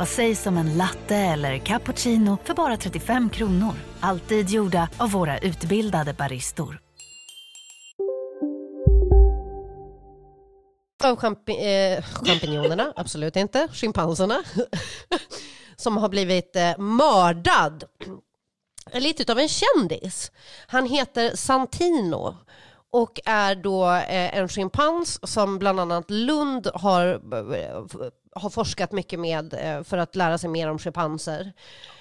[0.00, 3.72] Vad sägs om en latte eller cappuccino för bara 35 kronor?
[4.00, 6.80] Alltid gjorda av våra utbildade baristor.
[11.04, 14.42] av champi, eh, champinjonerna, absolut inte, schimpanserna,
[15.76, 17.84] som har blivit eh, mördad.
[18.92, 20.32] Lite av en kändis.
[20.66, 22.36] Han heter Santino
[22.90, 27.06] och är då eh, en schimpans som bland annat Lund har,
[27.54, 27.84] eh,
[28.34, 31.52] har forskat mycket med eh, för att lära sig mer om schimpanser.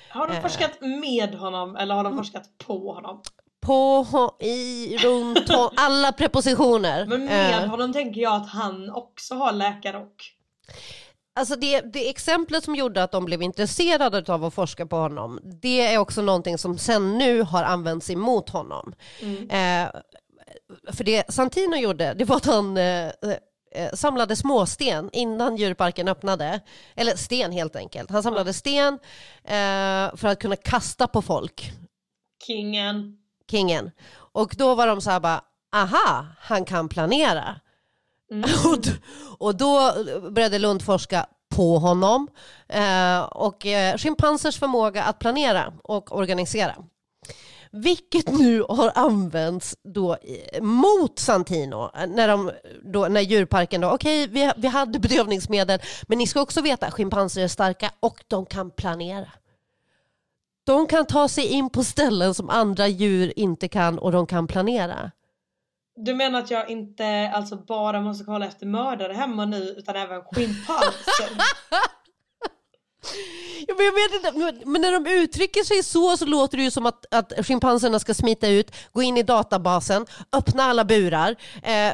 [0.09, 3.21] Har de forskat med honom eller har de forskat på honom?
[3.61, 4.05] På,
[4.39, 7.05] i, runt, alla prepositioner.
[7.05, 10.35] Men med honom tänker jag att han också har läkarrock.
[11.39, 15.39] Alltså det, det exemplet som gjorde att de blev intresserade av att forska på honom,
[15.43, 18.93] det är också någonting som sen nu har använts emot honom.
[19.21, 19.49] Mm.
[19.49, 20.01] Eh,
[20.93, 23.07] för det Santino gjorde, det var att han eh,
[23.75, 26.59] eh, samlade småsten innan djurparken öppnade.
[26.95, 28.09] Eller sten helt enkelt.
[28.11, 28.93] Han samlade sten
[29.43, 31.71] eh, för att kunna kasta på folk,
[32.47, 33.17] Kingen.
[33.51, 33.91] kingen.
[34.15, 35.41] Och då var de så här bara,
[35.75, 37.55] aha, han kan planera.
[38.65, 38.91] Och, d-
[39.37, 39.91] och då
[40.31, 42.27] började Lund forska på honom
[42.67, 46.75] eh, och eh, schimpansers förmåga att planera och organisera.
[47.71, 50.17] Vilket nu har använts då
[50.61, 52.51] mot Santino när, de,
[52.83, 57.41] då, när djurparken då, okej vi, vi hade bedövningsmedel men ni ska också veta schimpanser
[57.41, 59.27] är starka och de kan planera.
[60.63, 64.47] De kan ta sig in på ställen som andra djur inte kan och de kan
[64.47, 65.11] planera.
[65.95, 70.21] Du menar att jag inte alltså bara måste kolla efter mördare hemma nu utan även
[70.21, 71.29] schimpanser?
[73.67, 76.71] Ja, men jag vet inte, men- när de uttrycker sig så så låter det ju
[76.71, 81.93] som att, att schimpanserna ska smita ut, gå in i databasen, öppna alla burar, eh,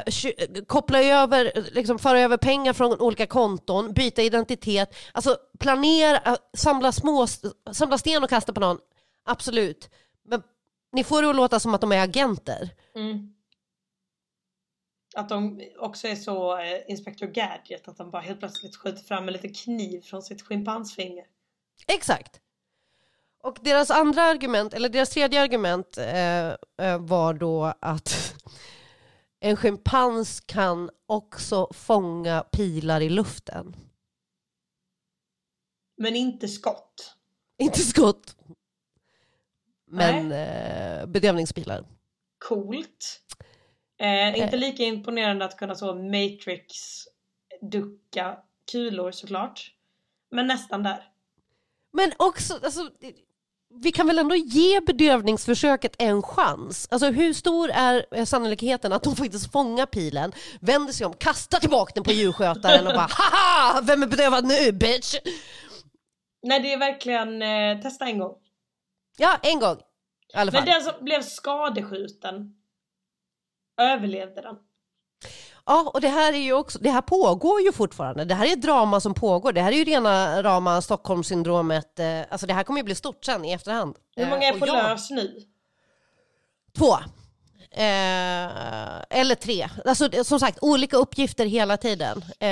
[0.66, 6.92] koppla över, liksom föra över pengar från olika konton, byta identitet, alltså planera, eh, samla,
[6.92, 7.26] små,
[7.72, 8.78] samla sten och kasta på någon.
[9.26, 9.90] Absolut.
[10.28, 10.42] Men
[10.92, 12.70] ni får det att låta som att de är agenter.
[12.96, 13.32] Mm.
[15.16, 19.26] Att de också är så eh, Inspector Gadget att de bara helt plötsligt skjuter fram
[19.26, 21.24] en liten kniv från sitt schimpansfinger.
[21.86, 22.40] Exakt.
[23.42, 28.34] Och deras andra argument, eller deras tredje argument eh, eh, var då att
[29.40, 33.76] en schimpans kan också fånga pilar i luften.
[35.96, 37.14] Men inte skott.
[37.58, 38.36] Inte skott,
[39.86, 41.84] men eh, bedövningspilar.
[42.38, 43.22] Coolt.
[43.98, 46.72] Eh, inte lika imponerande att kunna så Matrix
[47.60, 48.38] ducka
[48.72, 49.70] kulor såklart.
[50.30, 51.04] Men nästan där.
[51.92, 52.90] Men också, alltså,
[53.82, 56.88] vi kan väl ändå ge bedövningsförsöket en chans?
[56.90, 61.58] Alltså hur stor är eh, sannolikheten att de faktiskt fångar pilen, vänder sig om, kastar
[61.58, 65.14] tillbaka den på djurskötaren och bara haha, vem är bedövad nu bitch?
[66.42, 68.34] Nej det är verkligen eh, testa en gång.
[69.18, 69.76] Ja, en gång.
[70.34, 70.64] I alla fall.
[70.64, 72.54] Men den som blev skadeskjuten
[73.76, 74.56] överlevde den.
[75.66, 78.24] Ja, och det här är ju också, det här pågår ju fortfarande.
[78.24, 79.52] Det här är ett drama som pågår.
[79.52, 81.98] Det här är ju rena rama Stockholmssyndromet.
[81.98, 83.96] Eh, Alltså det här kommer ju bli stort sen i efterhand.
[84.16, 85.40] Hur Eh, många är och på ja, lös nu?
[86.78, 86.92] Två.
[87.70, 89.68] Eh, eller tre.
[89.84, 92.24] Alltså som sagt, olika uppgifter hela tiden.
[92.40, 92.48] Eh,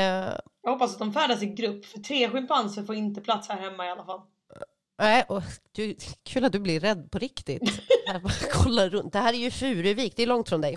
[0.63, 3.87] Jag hoppas att de färdas i grupp för tre schimpanser får inte plats här hemma
[3.87, 4.21] i alla fall.
[4.99, 7.81] Nej, och du, kul att du blir rädd på riktigt.
[8.53, 9.13] Kollar runt.
[9.13, 10.77] Det här är ju Furuvik, det är långt från dig.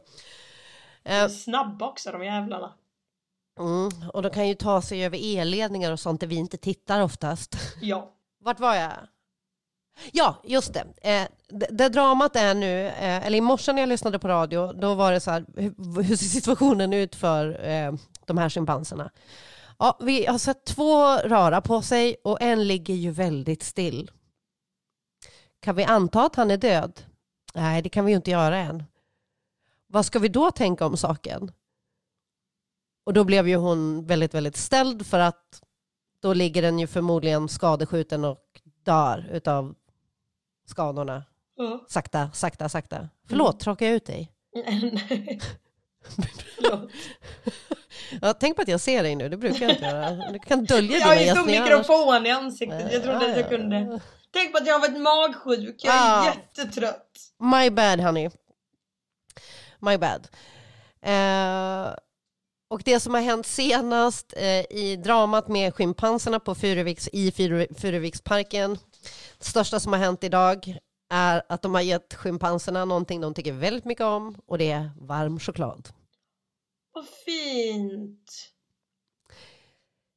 [1.03, 2.73] Eh, snabba också de jävlarna.
[3.59, 7.01] mm, och de kan ju ta sig över elledningar och sånt där vi inte tittar
[7.01, 7.55] oftast.
[7.81, 8.13] Ja.
[8.43, 8.91] Vart var jag?
[10.11, 11.09] Ja, just det.
[11.09, 14.73] Eh, det, det dramat är nu, eh, eller i morse när jag lyssnade på radio,
[14.73, 17.93] då var det så här, hur, hur ser situationen ut för eh,
[18.25, 19.11] de här schimpanserna?
[19.79, 24.11] Ja, vi har sett två röra på sig och en ligger ju väldigt still.
[25.59, 27.01] Kan vi anta att han är död?
[27.53, 28.83] Nej, det kan vi ju inte göra än.
[29.87, 31.51] Vad ska vi då tänka om saken?
[33.05, 35.61] Och då blev ju hon väldigt, väldigt ställd för att
[36.21, 39.75] då ligger den ju förmodligen skadeskjuten och dör utav
[40.65, 41.23] skadorna.
[41.55, 41.85] Ja.
[41.87, 43.09] Sakta, sakta, sakta.
[43.27, 44.31] Förlåt, tråkar jag ut dig?
[44.53, 45.41] Nej.
[46.55, 46.91] Förlåt.
[48.21, 50.31] Ja, tänk på att jag ser dig nu, det brukar jag inte göra.
[50.31, 51.61] Du kan dölja Jag dina gästningar.
[51.61, 51.69] annars.
[51.87, 52.93] mikrofon i ansiktet.
[52.93, 53.99] Jag trodde att jag kunde.
[54.33, 55.75] Tänk på att jag har varit magsjuk.
[55.83, 56.25] Jag är Ah.
[56.25, 57.11] jättetrött.
[57.39, 58.29] My bad honey.
[59.79, 60.27] My bad.
[61.01, 61.93] Eh,
[62.69, 67.79] och det som har hänt senast eh, i dramat med schimpanserna på Furuviks, i Furu-
[67.79, 68.77] Furuviksparken,
[69.39, 70.77] det största som har hänt idag
[71.13, 74.91] är att de har gett schimpanserna någonting de tycker väldigt mycket om och det är
[75.01, 75.89] varm choklad.
[76.97, 78.31] Vad fint.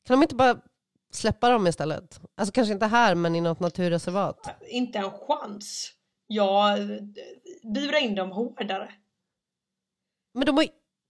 [0.06, 0.60] Kan de inte bara
[1.12, 2.20] släppa dem istället?
[2.36, 4.58] Alltså kanske inte här men i något naturreservat.
[4.68, 5.92] Inte en chans.
[6.26, 6.78] Jag
[7.74, 8.92] burar in dem hårdare.
[10.34, 10.66] Men de har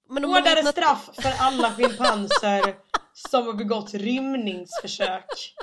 [0.09, 2.77] men de har Hårdare nat- straff för alla schimpanser
[3.31, 5.55] som har begått rymningsförsök.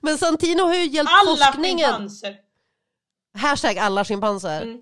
[0.00, 1.78] Men Santino har ju hjälpt Alla forskningen.
[1.78, 2.36] schimpanser.
[3.38, 4.62] Hashtag alla schimpanser.
[4.62, 4.80] Mm.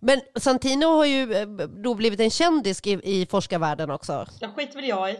[0.00, 4.26] Men Santino har ju eh, då blivit en kändis i, i forskarvärlden också.
[4.40, 5.16] Jag skiter väl jag i.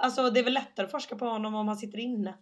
[0.00, 2.34] Alltså det är väl lättare att forska på honom om han sitter inne.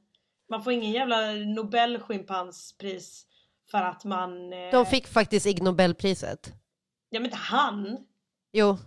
[0.50, 3.26] Man får ingen jävla nobelschimpansspris
[3.70, 4.52] för att man...
[4.52, 4.70] Eh...
[4.72, 6.52] De fick faktiskt Ig Nobelpriset.
[7.10, 7.98] Ja men inte han.
[8.52, 8.78] Jo,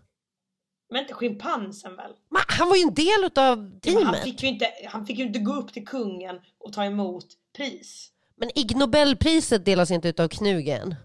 [0.90, 2.12] Men inte schimpansen väl?
[2.30, 3.32] men han var ju en del av
[3.74, 4.06] Ja, teamet.
[4.06, 7.26] han, fick ju inte, han fick ju inte gå upp till kungen och ta emot
[7.58, 8.12] pris.
[8.36, 10.96] Men Ig Nobelpriset delas inte ut av Knugen.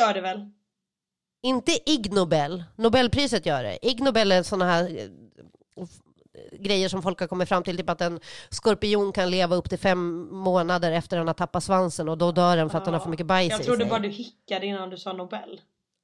[0.00, 0.50] Gör det väl?
[1.42, 3.86] Inte Ig Nobel, Nobelpriset gör det.
[3.86, 5.08] Ig Nobel är sådana här
[5.76, 5.86] eh,
[6.60, 9.78] grejer som folk har kommit fram till, typ att en skorpion kan leva upp till
[9.78, 12.94] fem månader efter att den har tappat svansen och då dör den för att den
[12.94, 13.90] har för mycket bajs Jag i trodde sig.
[13.90, 15.60] bara du hickade innan du sa Nobel.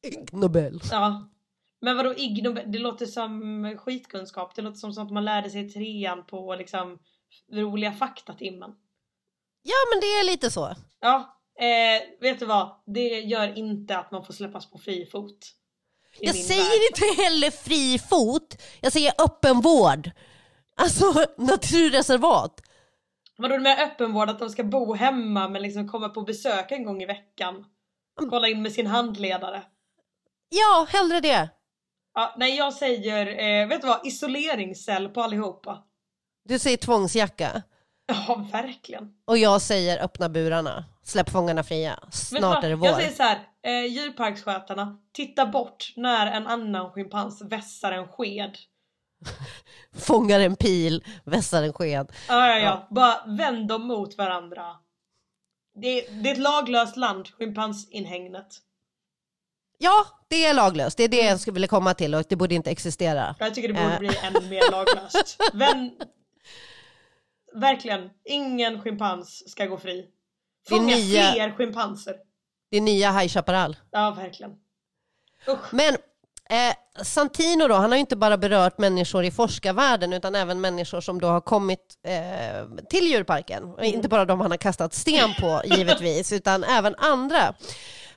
[0.06, 0.80] Ig Nobel.
[0.90, 1.28] Ja.
[1.80, 2.72] Men vadå Ig Nobel?
[2.72, 4.54] Det låter som skitkunskap.
[4.54, 6.98] Det låter som sånt man lärde sig i trean på liksom
[7.52, 8.70] roliga faktatimmen.
[9.62, 10.74] Ja men det är lite så.
[11.00, 12.70] Ja, eh, vet du vad?
[12.86, 15.38] Det gör inte att man får släppas på fri fot.
[16.20, 17.08] Jag säger värld.
[17.08, 20.10] inte heller fri fot, jag säger öppen vård.
[20.76, 22.60] Alltså naturreservat.
[23.38, 24.30] Vadå med öppenvård?
[24.30, 27.64] Att de ska bo hemma men liksom komma på besök en gång i veckan?
[28.30, 29.62] Kolla in med sin handledare.
[30.48, 31.48] Ja, hellre det.
[32.14, 34.06] Ja, nej jag säger, eh, vet du vad?
[34.06, 35.84] Isoleringscell på allihopa.
[36.44, 37.62] Du säger tvångsjacka.
[38.06, 39.12] Ja, verkligen.
[39.24, 40.84] Och jag säger öppna burarna.
[41.02, 41.98] Släpp fångarna fria.
[42.12, 42.88] Snart är det vår.
[42.88, 48.56] Jag säger så här, eh, djurparksskötarna, titta bort när en annan schimpans vässar en sked.
[49.96, 52.12] Fångar en pil, vässar en sked.
[52.28, 52.88] Ja, ja, ja.
[52.90, 54.64] Bara vänd dem mot varandra.
[55.80, 58.46] Det är, det är ett laglöst land, schimpansinhägnet.
[59.78, 60.96] Ja, det är laglöst.
[60.96, 63.34] Det är det jag skulle vilja komma till och det borde inte existera.
[63.38, 63.98] Jag tycker det borde Eh.
[63.98, 65.38] bli ännu mer laglöst.
[65.52, 65.90] Vän...
[67.60, 70.06] Verkligen, ingen schimpans ska gå fri.
[70.68, 72.14] Fånga nya- fler schimpanser.
[72.70, 73.76] Det är nya High Chaparral.
[73.90, 74.50] Ja, verkligen.
[75.48, 75.72] Usch.
[75.72, 75.94] Men
[76.50, 81.00] eh, Santino då, han har ju inte bara berört människor i forskarvärlden utan även människor
[81.00, 83.64] som då har kommit eh, till djurparken.
[83.64, 87.54] Och Inte bara de han har kastat sten på givetvis, utan även andra.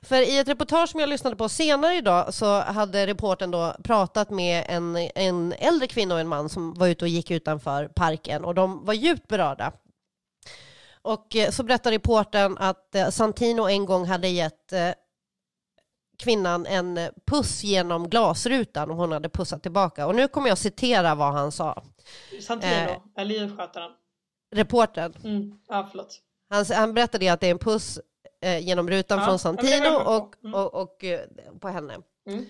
[0.02, 4.30] För i ett reportage som jag lyssnade på senare idag så hade reporten då pratat
[4.30, 8.44] med en, en äldre kvinna och en man som var ute och gick utanför parken
[8.44, 9.72] och de var djupt berörda.
[11.02, 14.90] Och eh, så berättar reporten att eh, Santino en gång hade gett eh,
[16.18, 20.06] kvinnan en puss genom glasrutan och hon hade pussat tillbaka.
[20.06, 21.82] Och nu kommer jag citera vad han sa.
[22.46, 22.96] Santino, Eh.
[23.16, 23.90] eller djurskötaren.
[24.54, 25.14] Reporten.
[25.24, 25.58] Mm.
[25.68, 26.20] Ja, förlåt.
[26.50, 27.98] Han, han berättade att det är en puss
[28.42, 30.10] eh, genom rutan Ja, från ja, Santino på.
[30.10, 30.54] och, Mm.
[30.54, 31.20] och, och eh,
[31.60, 31.98] på henne.
[32.28, 32.44] Mm.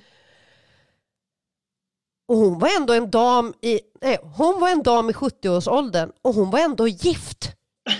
[2.29, 6.35] Och hon var ändå en dam i, nej, hon var en dam i 70-årsåldern och
[6.35, 7.53] hon var ändå gift.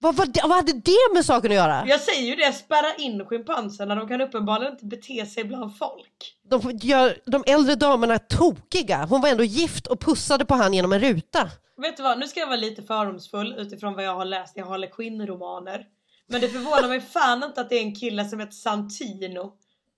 [0.00, 1.84] vad, vad, vad hade det med saken att göra?
[1.86, 3.94] Jag säger ju det, spärra in schimpanserna.
[3.94, 6.36] De kan uppenbarligen inte bete sig bland folk.
[6.50, 9.06] De gör de äldre damerna tokiga.
[9.10, 11.50] Hon var ändå gift och pussade på han genom en ruta.
[11.78, 14.60] Vet du vad, nu ska jag vara lite fördomsfull utifrån vad jag har läst i
[14.60, 15.86] Harley Quinn-romaner.
[16.26, 19.56] Men det förvånar mig fan inte att det är en kille som heter Santino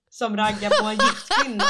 [0.09, 1.63] som raggar på en gift kvinna.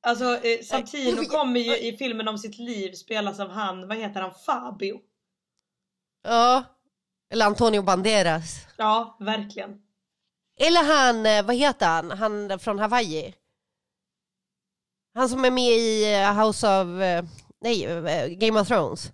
[0.00, 4.20] Alltså eh, Santino kommer ju i filmen om sitt liv spelas av han, vad heter
[4.20, 5.00] han, Fabio?
[6.22, 6.64] Ja.
[7.30, 8.66] Eller Antonio Banderas.
[8.76, 9.70] Ja, verkligen.
[10.60, 13.34] Eller han, eh, vad heter han, han från Hawaii?
[15.18, 17.24] Han som är med i eh, House of, eh,
[17.60, 19.12] nej, eh, Game of Thrones.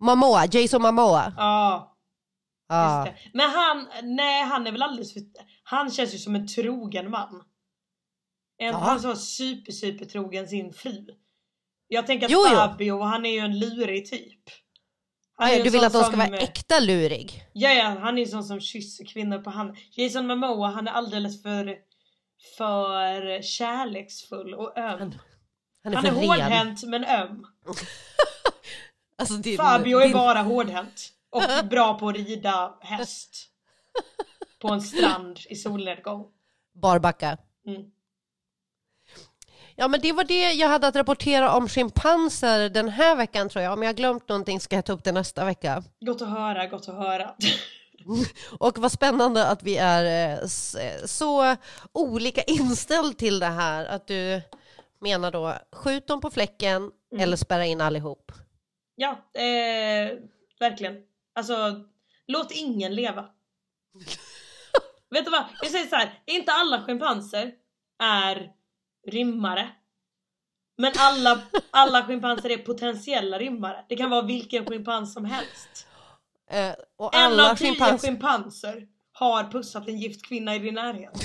[0.00, 1.32] Momoa, Jason Momoa.
[1.36, 1.94] Ja,
[3.04, 3.30] just det.
[3.38, 5.22] Men han, nej han är väl alldeles för,
[5.62, 7.44] han känns ju som en trogen man.
[8.58, 8.78] En, Ja.
[8.78, 11.06] Han så super super trogen sin fru.
[11.88, 12.44] Jag tänker att Jo.
[12.44, 14.42] Fabio, han är ju en lurig typ.
[15.36, 17.44] Han ju du vill att de ska som- vara äkta lurig?
[17.52, 19.76] Ja, ja, han är ju sån som kysser kvinnor på handen.
[19.90, 21.76] Jason Momoa, han är alldeles för,
[22.58, 25.14] för kärleksfull och öm.
[25.84, 26.28] Han Han är är, för ren.
[26.28, 27.46] hårdhänt men öm.
[29.20, 31.08] Alltså, din, Fabio är din- bara hårdhänt.
[31.30, 33.30] Och bra på att rida häst.
[34.60, 36.26] På en strand i solnedgång.
[36.82, 37.38] Barbacka.
[37.66, 37.82] Mm.
[39.76, 43.64] Ja men det var det jag hade att rapportera om schimpanser den här veckan tror
[43.64, 43.72] jag.
[43.72, 45.82] Om jag har glömt någonting ska jag ta upp det nästa vecka.
[46.00, 47.34] Gott att höra, gott att höra.
[48.58, 50.38] Och vad spännande att vi är eh,
[50.84, 51.56] eh, så
[51.92, 53.86] olika inställd till det här.
[53.86, 54.42] Att du
[55.00, 57.22] menar då skjut dem på fläcken Mm.
[57.22, 58.32] eller spärra in allihop.
[58.94, 60.18] Ja, eh,
[60.60, 60.96] verkligen.
[61.34, 61.84] Alltså,
[62.26, 63.22] låt ingen leva.
[65.10, 65.44] Vet du vad?
[65.62, 67.52] Jag säger så här, inte alla schimpanser
[68.02, 68.50] är
[69.06, 69.68] rimmare.
[70.78, 71.40] Men alla,
[71.70, 73.84] alla schimpanser är potentiella rimmare.
[73.88, 75.86] Det kan vara vilken schimpans som helst.
[76.50, 78.02] Eh, och En alla av tio schimpans...
[78.02, 81.12] schimpanser har pussat en gift kvinna i din närhet.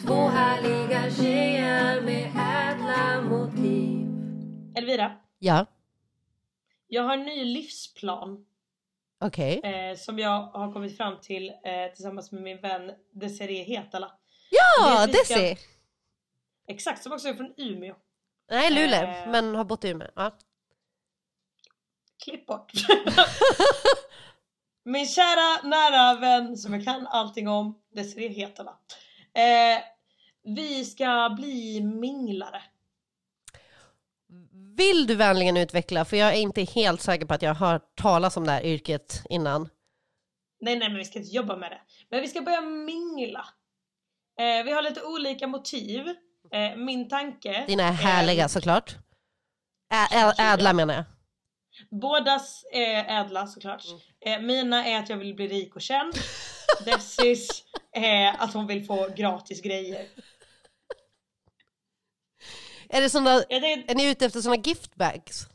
[0.00, 4.06] Två härliga tjejer med ädla motiv.
[4.76, 5.66] Elvira, Ja,
[6.86, 8.46] jag har en ny livsplan
[9.20, 9.60] okej.
[9.64, 14.12] eh, som jag har kommit fram till eh, tillsammans med min vän Desiree Hetala.
[14.50, 15.56] Ja, ska- Desi!
[16.68, 17.94] Exakt, som också är från Umeå.
[18.50, 19.28] Nej, Luleå, Eh.
[19.30, 20.08] men har bott i Umeå.
[20.16, 20.36] Ja.
[22.24, 22.72] Klipp bort.
[24.84, 28.78] Min kära nära vän som jag kan allting om, Desiree heter va?
[29.34, 29.82] Eh,
[30.44, 32.62] vi ska bli minglare.
[34.76, 36.04] Vill du vänligen utveckla?
[36.04, 38.64] För jag är inte helt säker på att jag har hört talas om det här
[38.64, 39.68] yrket innan.
[40.60, 41.80] Nej, nej, men vi ska inte jobba med det.
[42.10, 43.48] Men vi ska börja mingla.
[44.38, 46.08] Eh, vi har lite olika motiv.
[46.52, 47.64] Eh, min tanke...
[47.66, 48.96] Dina är härliga såklart.
[49.94, 51.04] Ä ä ädla menar jag.
[52.00, 53.84] Bådas är ädla såklart.
[54.26, 56.14] Eh, mina är att jag vill bli rik och känd.
[56.84, 57.64] Dessis
[57.94, 60.06] är att hon vill få gratis grejer.
[62.88, 65.48] Är, det såna, Jag tänkte, är ni ute efter såna giftbags?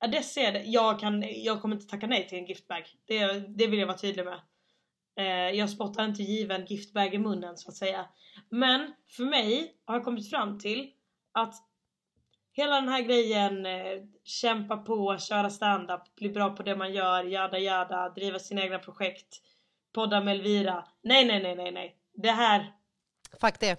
[0.00, 0.62] ja, Desi är det.
[0.62, 2.84] Jag, kan, jag kommer inte tacka nej till en giftbag.
[3.06, 3.26] Det,
[3.56, 4.40] det vill jag vara tydlig med.
[5.18, 8.06] Eh, jag spottar inte given giftbag i munnen så att säga.
[8.50, 10.90] Men för mig har jag kommit fram till
[11.32, 11.54] att
[12.52, 17.24] hela den här grejen, eh, kämpa på, köra stand-up, bli bra på det man gör,
[17.24, 19.42] jada jada, driva sina egna projekt,
[19.96, 20.84] podda med Elvira.
[21.02, 21.96] Nej, nej, nej, nej, nej.
[22.14, 22.72] Det här,
[23.40, 23.76] Fuck det.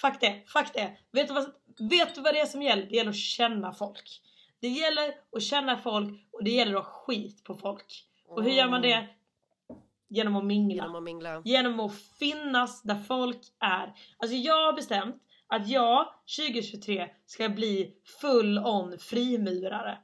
[0.00, 0.96] fuck det, fuck det.
[1.12, 1.44] Vet du, vad,
[1.90, 2.86] vet du vad det är som gäller?
[2.86, 4.20] Det gäller att känna folk.
[4.60, 8.04] Det gäller att känna folk och det gäller att ha skit på folk.
[8.28, 9.06] Och hur gör man det?
[10.08, 10.74] Genom att mingla.
[10.84, 11.42] Genom att mingla.
[11.44, 13.94] Genom att finnas där folk är.
[14.18, 16.06] Alltså jag har bestämt att jag
[16.38, 19.98] 2023 ska bli full on frimurare.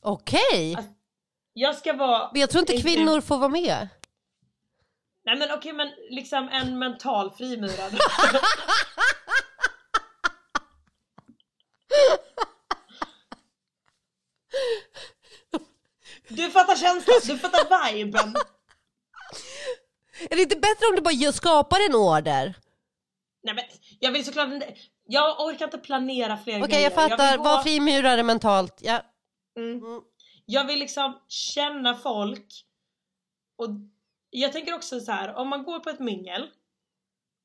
[0.00, 0.74] Okej.
[0.76, 0.92] Alltså,
[1.52, 2.30] Jag ska vara...
[2.32, 3.88] Men jag tror inte kvinnor får vara med.
[5.24, 7.98] Nej men okej men liksom en mental frimurare.
[16.28, 18.34] Du fattar känslan, du fattar viben.
[20.30, 22.54] Är det inte bättre om du bara skapar en order?
[23.42, 23.64] Nej men
[24.00, 26.82] jag vill såklart inte, jag orkar inte planera fler Okej grejer.
[26.82, 28.78] jag fattar, vill gå- var frimurare mentalt.
[28.82, 29.02] Ja.
[29.58, 29.78] Mm.
[29.84, 30.00] Mm.
[30.46, 32.46] Jag vill liksom känna folk
[33.58, 33.68] och
[34.40, 36.50] jag tänker också så här, om man går på ett mingel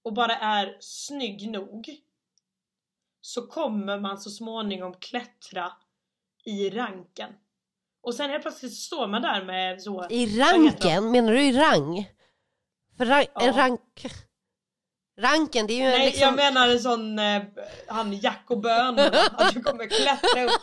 [0.03, 1.89] och bara är snygg nog
[3.21, 5.71] så kommer man så småningom klättra
[6.45, 7.33] i ranken.
[8.01, 10.07] Och sen helt plötsligt står man där med så...
[10.09, 11.11] I ranken?
[11.11, 12.09] Menar du i rang?
[12.97, 13.41] För rank, Ja.
[13.41, 14.05] en rank...
[15.19, 16.25] Ranken det är ju Nej liksom...
[16.25, 17.41] jag menar en sån, eh,
[17.87, 20.61] han Jack och bönorna, att du kommer klättra upp.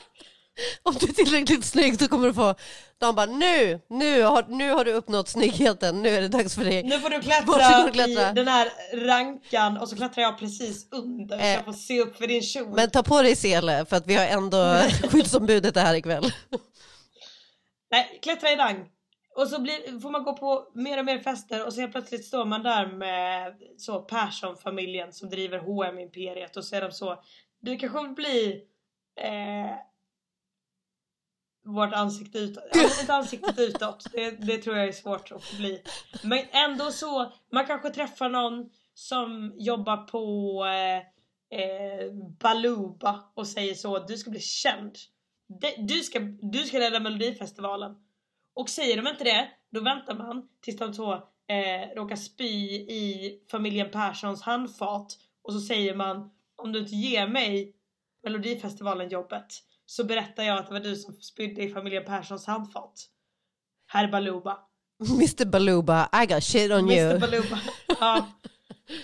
[0.82, 2.54] Om du är tillräckligt snygg så kommer du få...
[2.98, 6.64] De bara nu, nu har, nu har du uppnått snyggheten, nu är det dags för
[6.64, 6.82] dig.
[6.82, 8.30] Nu får du klättra, klättra.
[8.30, 11.54] i den här rankan och så klättrar jag precis under så Eh.
[11.54, 12.74] jag får se upp för din kjol.
[12.74, 16.32] Men ta på dig sele för att vi har ändå skyddsombudet är här ikväll.
[17.90, 18.88] Nej, klättra i rang.
[19.36, 22.24] Och så blir, får man gå på mer och mer fester och så helt plötsligt
[22.24, 27.22] står man där med så Persson-familjen som driver hm imperiet och så är de så
[27.60, 28.62] Du kanske vill bli
[29.20, 29.70] eh,
[31.66, 32.64] vårt ansikte utåt.
[32.76, 35.82] Alltså, ansiktet utåt, det, det tror jag är svårt att bli.
[36.22, 40.96] Men ändå så, man kanske träffar någon som jobbar på eh,
[41.60, 44.96] eh, Baluba och säger så du ska bli känd.
[45.78, 47.94] Du, ska, du ska leda melodifestivalen.
[48.54, 51.12] Och säger de inte det, då väntar man tills de så
[51.48, 57.28] eh, råkar spy i familjen Perssons handfat och så säger man om du inte ger
[57.28, 57.72] mig
[58.22, 59.46] melodifestivalen jobbet
[59.86, 62.92] så berättar jag att det var du som spydde i familjen Perssons handfat.
[63.88, 64.58] Herr Baluba.
[65.10, 67.18] Mr Baluba, I got shit on Mr you.
[67.18, 67.60] Baluba.
[68.00, 68.26] Ja.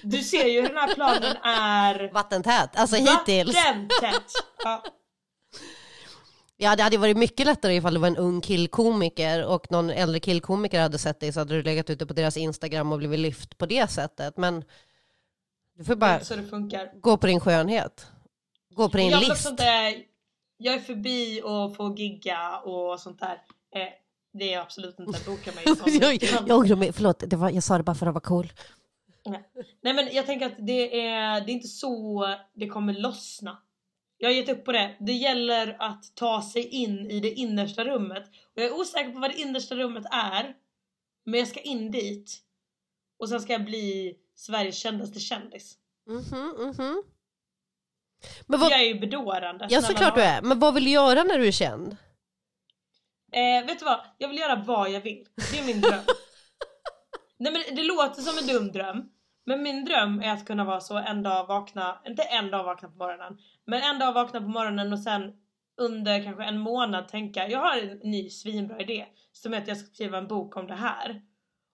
[0.02, 3.54] Du ser ju hur den här planen är Vattentät, alltså hittills.
[3.56, 4.32] vattentät.
[4.64, 4.82] Ja.
[6.56, 10.20] Ja det hade varit mycket lättare ifall det var en ung killkomiker och någon äldre
[10.20, 13.58] killkomiker hade sett dig så hade du legat ute på deras Instagram och blivit lyft
[13.58, 14.36] på det sättet.
[14.36, 14.64] Men
[15.78, 16.90] du får bara så det funkar.
[17.00, 18.06] gå på din skönhet.
[18.74, 19.48] Gå på din Jag, list.
[19.48, 19.94] inte,
[20.62, 23.42] jag är förbi och får gigga och sånt där.
[23.74, 23.88] Eh,
[24.32, 27.50] det är absolut inte att boka mig som jag, jag ångrar mig, förlåt, det var,
[27.50, 28.52] jag sa det bara för att vara cool.
[29.82, 33.58] Nej men jag tänker att det är, det är inte så det kommer lossna.
[34.18, 34.96] Jag har gett upp på det.
[35.00, 38.28] Det gäller att ta sig in i det innersta rummet.
[38.28, 40.56] Och jag är osäker på vad det innersta rummet är.
[41.24, 42.38] Men jag ska in dit.
[43.18, 45.76] Och sen ska jag bli Sveriges kändaste kändis.
[46.06, 47.02] Mhm, mhm.
[48.46, 49.66] Men vad, jag är ju bedårande.
[49.70, 51.96] ja såklart du är, men vad vill du göra när du är känd?
[53.32, 54.00] Eh, vet du vad?
[54.18, 55.24] Jag vill göra vad jag vill.
[55.52, 56.00] Det är min dröm.
[57.38, 59.08] Nej men det låter som en dum dröm.
[59.46, 62.88] Men min dröm är att kunna vara så en dag vakna, inte en dag vakna
[62.88, 63.38] på morgonen.
[63.66, 65.32] Men en dag vakna på morgonen och sen
[65.80, 69.06] under kanske en månad tänka jag har en ny svinbra idé.
[69.32, 71.22] Som är att jag ska skriva en bok om det här.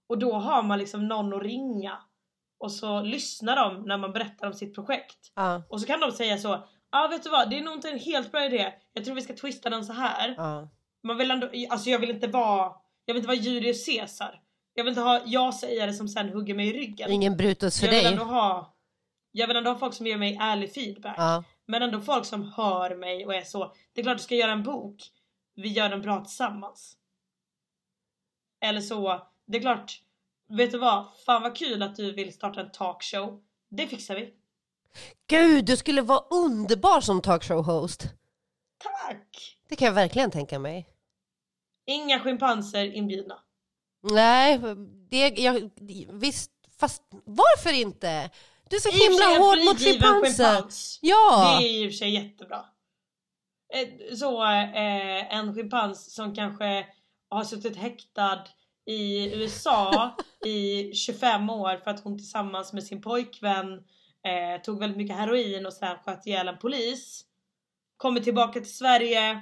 [0.09, 1.99] Och då har man liksom någon att ringa.
[2.59, 5.33] Och så lyssnar de när man berättar om sitt projekt.
[5.35, 6.49] Ja, Och så kan de säga så.
[6.49, 6.67] Ja
[7.05, 8.73] ah, vet du vad, det är nog inte en helt bra idé.
[8.93, 10.69] Jag tror vi ska twista den så här ja.
[11.03, 12.73] man vill ändå, alltså jag vill inte vara
[13.05, 14.41] Jag vill inte vara Julius Caesar.
[14.75, 17.11] Jag vill inte ha ja-sägare som sen hugger mig i ryggen.
[17.11, 18.13] Ingen Brutus för jag vill dig.
[18.13, 18.79] ändå ha
[19.33, 21.15] jag vill ändå ha folk som ger mig ärlig feedback.
[21.19, 21.45] Ja.
[21.67, 23.75] Men ändå folk som hör mig och är så.
[23.93, 25.03] Det är klart du ska göra en bok.
[25.55, 26.97] Vi gör den bra tillsammans.
[28.61, 29.27] Eller så.
[29.47, 30.03] Det är klart.
[30.49, 31.07] Vet du vad?
[31.27, 33.41] Fan vad kul att du vill starta en talkshow.
[33.71, 34.35] Det fixar vi.
[35.27, 38.03] Gud, du skulle vara underbar som talkshow-host.
[38.79, 39.57] Tack!
[39.69, 40.89] Det kan jag verkligen tänka mig.
[41.87, 43.39] Inga schimpanser inbjudna.
[44.13, 44.59] Nej,
[45.11, 45.71] det, jag,
[46.13, 48.31] visst, fast varför inte?
[48.71, 50.45] Du är så I himla hård mot schimpanser.
[50.55, 50.99] schimpans.
[51.03, 52.65] Ja, Det är i och för sig jättebra.
[53.75, 56.87] Eh, Så eh, en schimpans som kanske
[57.31, 58.45] har suttit häktad
[58.89, 60.17] i USA
[60.47, 63.73] i 25 år för att hon tillsammans med sin pojkvän
[64.25, 67.25] eh, tog väldigt mycket heroin och sen sköt ihjäl en polis.
[67.97, 69.41] Kommer tillbaka till Sverige.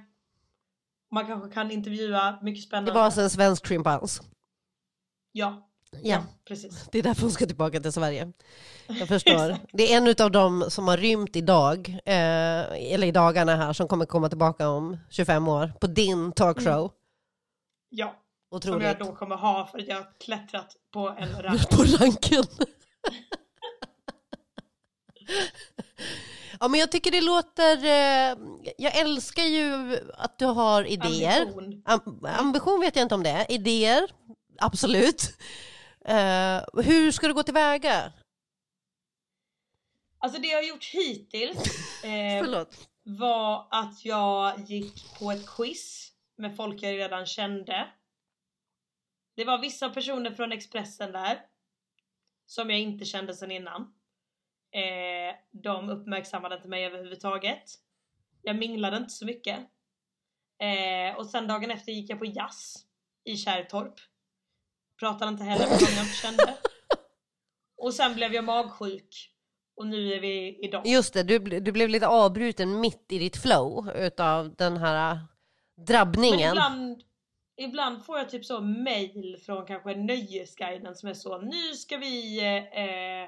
[1.10, 2.92] Man kanske kan intervjua, mycket det spännande.
[2.92, 4.22] var alltså en svensk schimpans.
[5.32, 5.68] Ja,
[6.02, 6.88] Ja, precis.
[6.92, 8.32] det är därför hon ska tillbaka till Sverige.
[8.86, 9.56] Jag förstår.
[9.76, 13.88] Det är en av dem som har rymt idag, eh, eller i dagarna här, som
[13.88, 16.92] kommer komma tillbaka om 25 år på din talkshow.
[17.88, 18.14] Ja,
[18.48, 18.82] som Otroligt.
[18.86, 21.70] jag då kommer ha för att jag har klättrat på en rank.
[21.70, 22.44] på ranken.
[26.60, 28.36] ja men jag tycker det låter, eh,
[28.78, 31.40] jag älskar ju att du har idéer.
[31.40, 31.82] Ambition.
[31.84, 34.10] Am- ambition vet jag inte om det är, idéer,
[34.58, 35.22] absolut.
[36.04, 38.12] Eh, hur ska du gå tillväga?
[40.18, 41.58] Alltså det jag har gjort hittills
[42.04, 42.64] eh,
[43.02, 47.86] var att jag gick på ett quiz med folk jag redan kände.
[49.36, 51.40] Det var vissa personer från Expressen där
[52.46, 53.80] som jag inte kände sedan innan.
[54.72, 57.64] Eh, de uppmärksammade inte mig överhuvudtaget.
[58.42, 59.58] Jag minglade inte så mycket.
[60.58, 62.74] Eh, och sen dagen efter gick jag på jazz
[63.24, 63.94] i Kärrtorp.
[64.98, 66.56] Pratade inte heller med någon jag inte kände.
[67.76, 69.32] Och sen blev jag magsjuk.
[69.76, 70.86] Och nu är vi idag.
[70.86, 75.14] Just det, du, du blev lite avbruten mitt i ditt flow utav den här
[75.76, 76.50] Men drabbningen.
[76.50, 77.02] ibland,
[77.56, 82.40] ibland får jag typ så mail från kanske Nöjesguiden som är så Nu ska vi
[82.40, 83.22] eh,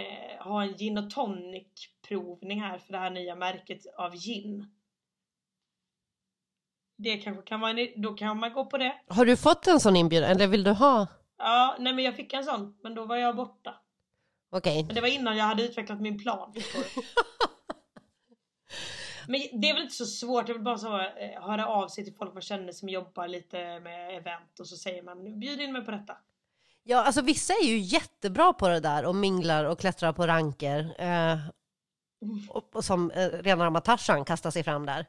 [0.00, 1.66] eh, ha en gin och tonic
[2.08, 4.66] provning här för det här nya märket av gin.
[6.98, 9.00] Det kanske kan vara en, då kan man gå på det.
[9.06, 11.06] Har du fått en sån inbjudan eller vill du ha?
[11.38, 13.74] Ja, nej men jag fick en sån men då var jag borta.
[14.50, 14.84] Okej.
[14.84, 16.54] Men det var innan jag hade utvecklat min plan.
[19.28, 22.04] Men det är väl inte så svårt, jag vill bara så, eh, höra av sig
[22.04, 25.72] till folk man känner som jobbar lite med event och så säger man bjud in
[25.72, 26.16] mig på detta.
[26.82, 30.94] Ja, alltså vissa är ju jättebra på det där och minglar och klättrar på ranker.
[30.98, 31.38] Eh,
[32.48, 35.06] och, och som eh, rena rama Tarzan kastar sig fram där.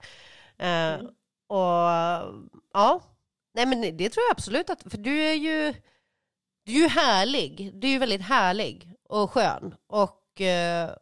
[0.57, 1.15] Eh, Mm.
[1.47, 1.89] Och
[2.73, 3.01] ja,
[3.53, 5.73] nej men det tror jag absolut att, för du är ju,
[6.65, 7.71] du är ju härlig.
[7.73, 10.95] Du är ju väldigt härlig och skön och eh,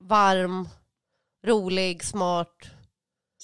[0.00, 0.68] varm,
[1.46, 2.56] rolig, smart.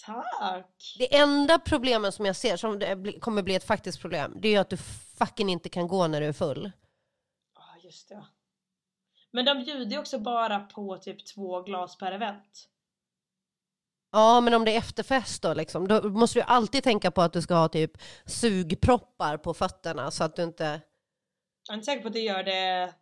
[0.06, 0.94] Tack!
[0.98, 4.52] Det enda problemet som jag ser, som det kommer bli ett faktiskt problem, det är
[4.52, 4.76] ju att du
[5.18, 6.72] fucking inte kan gå när du är full.
[7.54, 8.26] Ja just det.
[9.32, 12.68] Men de bjuder ju också bara på typ två glas per event.
[14.12, 17.32] Ja, men om det är efterfest då, liksom, då måste du alltid tänka på att
[17.32, 17.92] du ska ha typ
[18.26, 20.64] sugproppar på fötterna så att du inte...
[21.68, 22.94] Jag är inte säker på att det gör det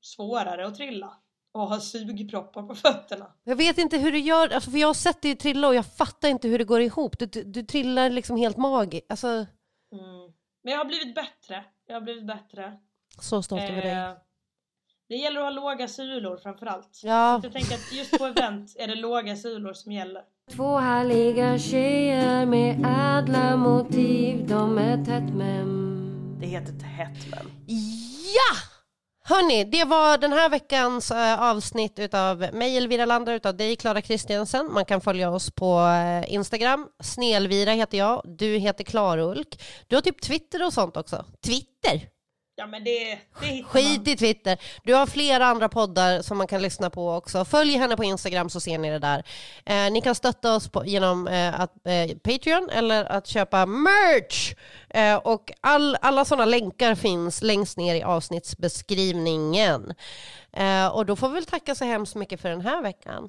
[0.00, 1.21] svårare att trilla.
[1.54, 3.26] Och ha sugproppar på fötterna.
[3.44, 5.86] Jag vet inte hur du gör, alltså, för jag har sett dig trilla och jag
[5.86, 7.18] fattar inte hur det går ihop.
[7.18, 9.06] Du, du, du trillar liksom helt magiskt.
[9.10, 9.46] Alltså,
[9.92, 10.32] Mm.
[10.64, 11.64] Men jag har blivit bättre.
[11.86, 12.72] Jag har blivit bättre.
[13.20, 13.90] så stolt över dig.
[13.92, 14.12] Eh,
[15.08, 17.00] det gäller att ha låga sulor framförallt.
[17.02, 20.22] Ja, Jag tänker att just på event är det låga sulor som gäller.
[20.50, 22.74] Två härliga tjejer med
[23.18, 27.50] ädla motiv De är tätt men Det heter tätt men.
[28.34, 28.71] ja!
[29.24, 34.02] Hörni, det var den här veckans eh, avsnitt utav mig Elvira Lander, utav dig Klara
[34.02, 34.72] Kristiansen.
[34.72, 36.88] Man kan följa oss på eh, Instagram.
[37.02, 39.62] Snelvira heter jag, du heter Klarulk.
[39.86, 41.24] Du har typ Twitter och sånt också.
[41.44, 42.11] Twitter?
[42.54, 44.08] Ja men det, det Skit man.
[44.08, 44.58] i Twitter.
[44.84, 47.44] Du har flera andra poddar som man kan lyssna på också.
[47.44, 49.24] Följ henne på Instagram så ser ni det där.
[49.66, 54.54] Eh, ni kan stötta oss på, genom eh, att, eh, Patreon eller att köpa merch.
[54.90, 59.94] Eh, och all, alla sådana länkar finns längst ner i avsnittsbeskrivningen.
[60.52, 63.28] Eh, och då får vi väl tacka så hemskt mycket för den här veckan.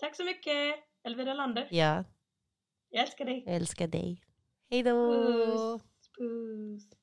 [0.00, 0.74] Tack så mycket
[1.06, 1.68] Elvira Lander.
[1.70, 2.04] Ja,
[2.90, 3.42] Jag älskar dig.
[3.46, 4.22] jag älskar dig.
[4.70, 5.12] Hej då!
[5.12, 5.82] Puss.
[6.18, 6.99] Puss.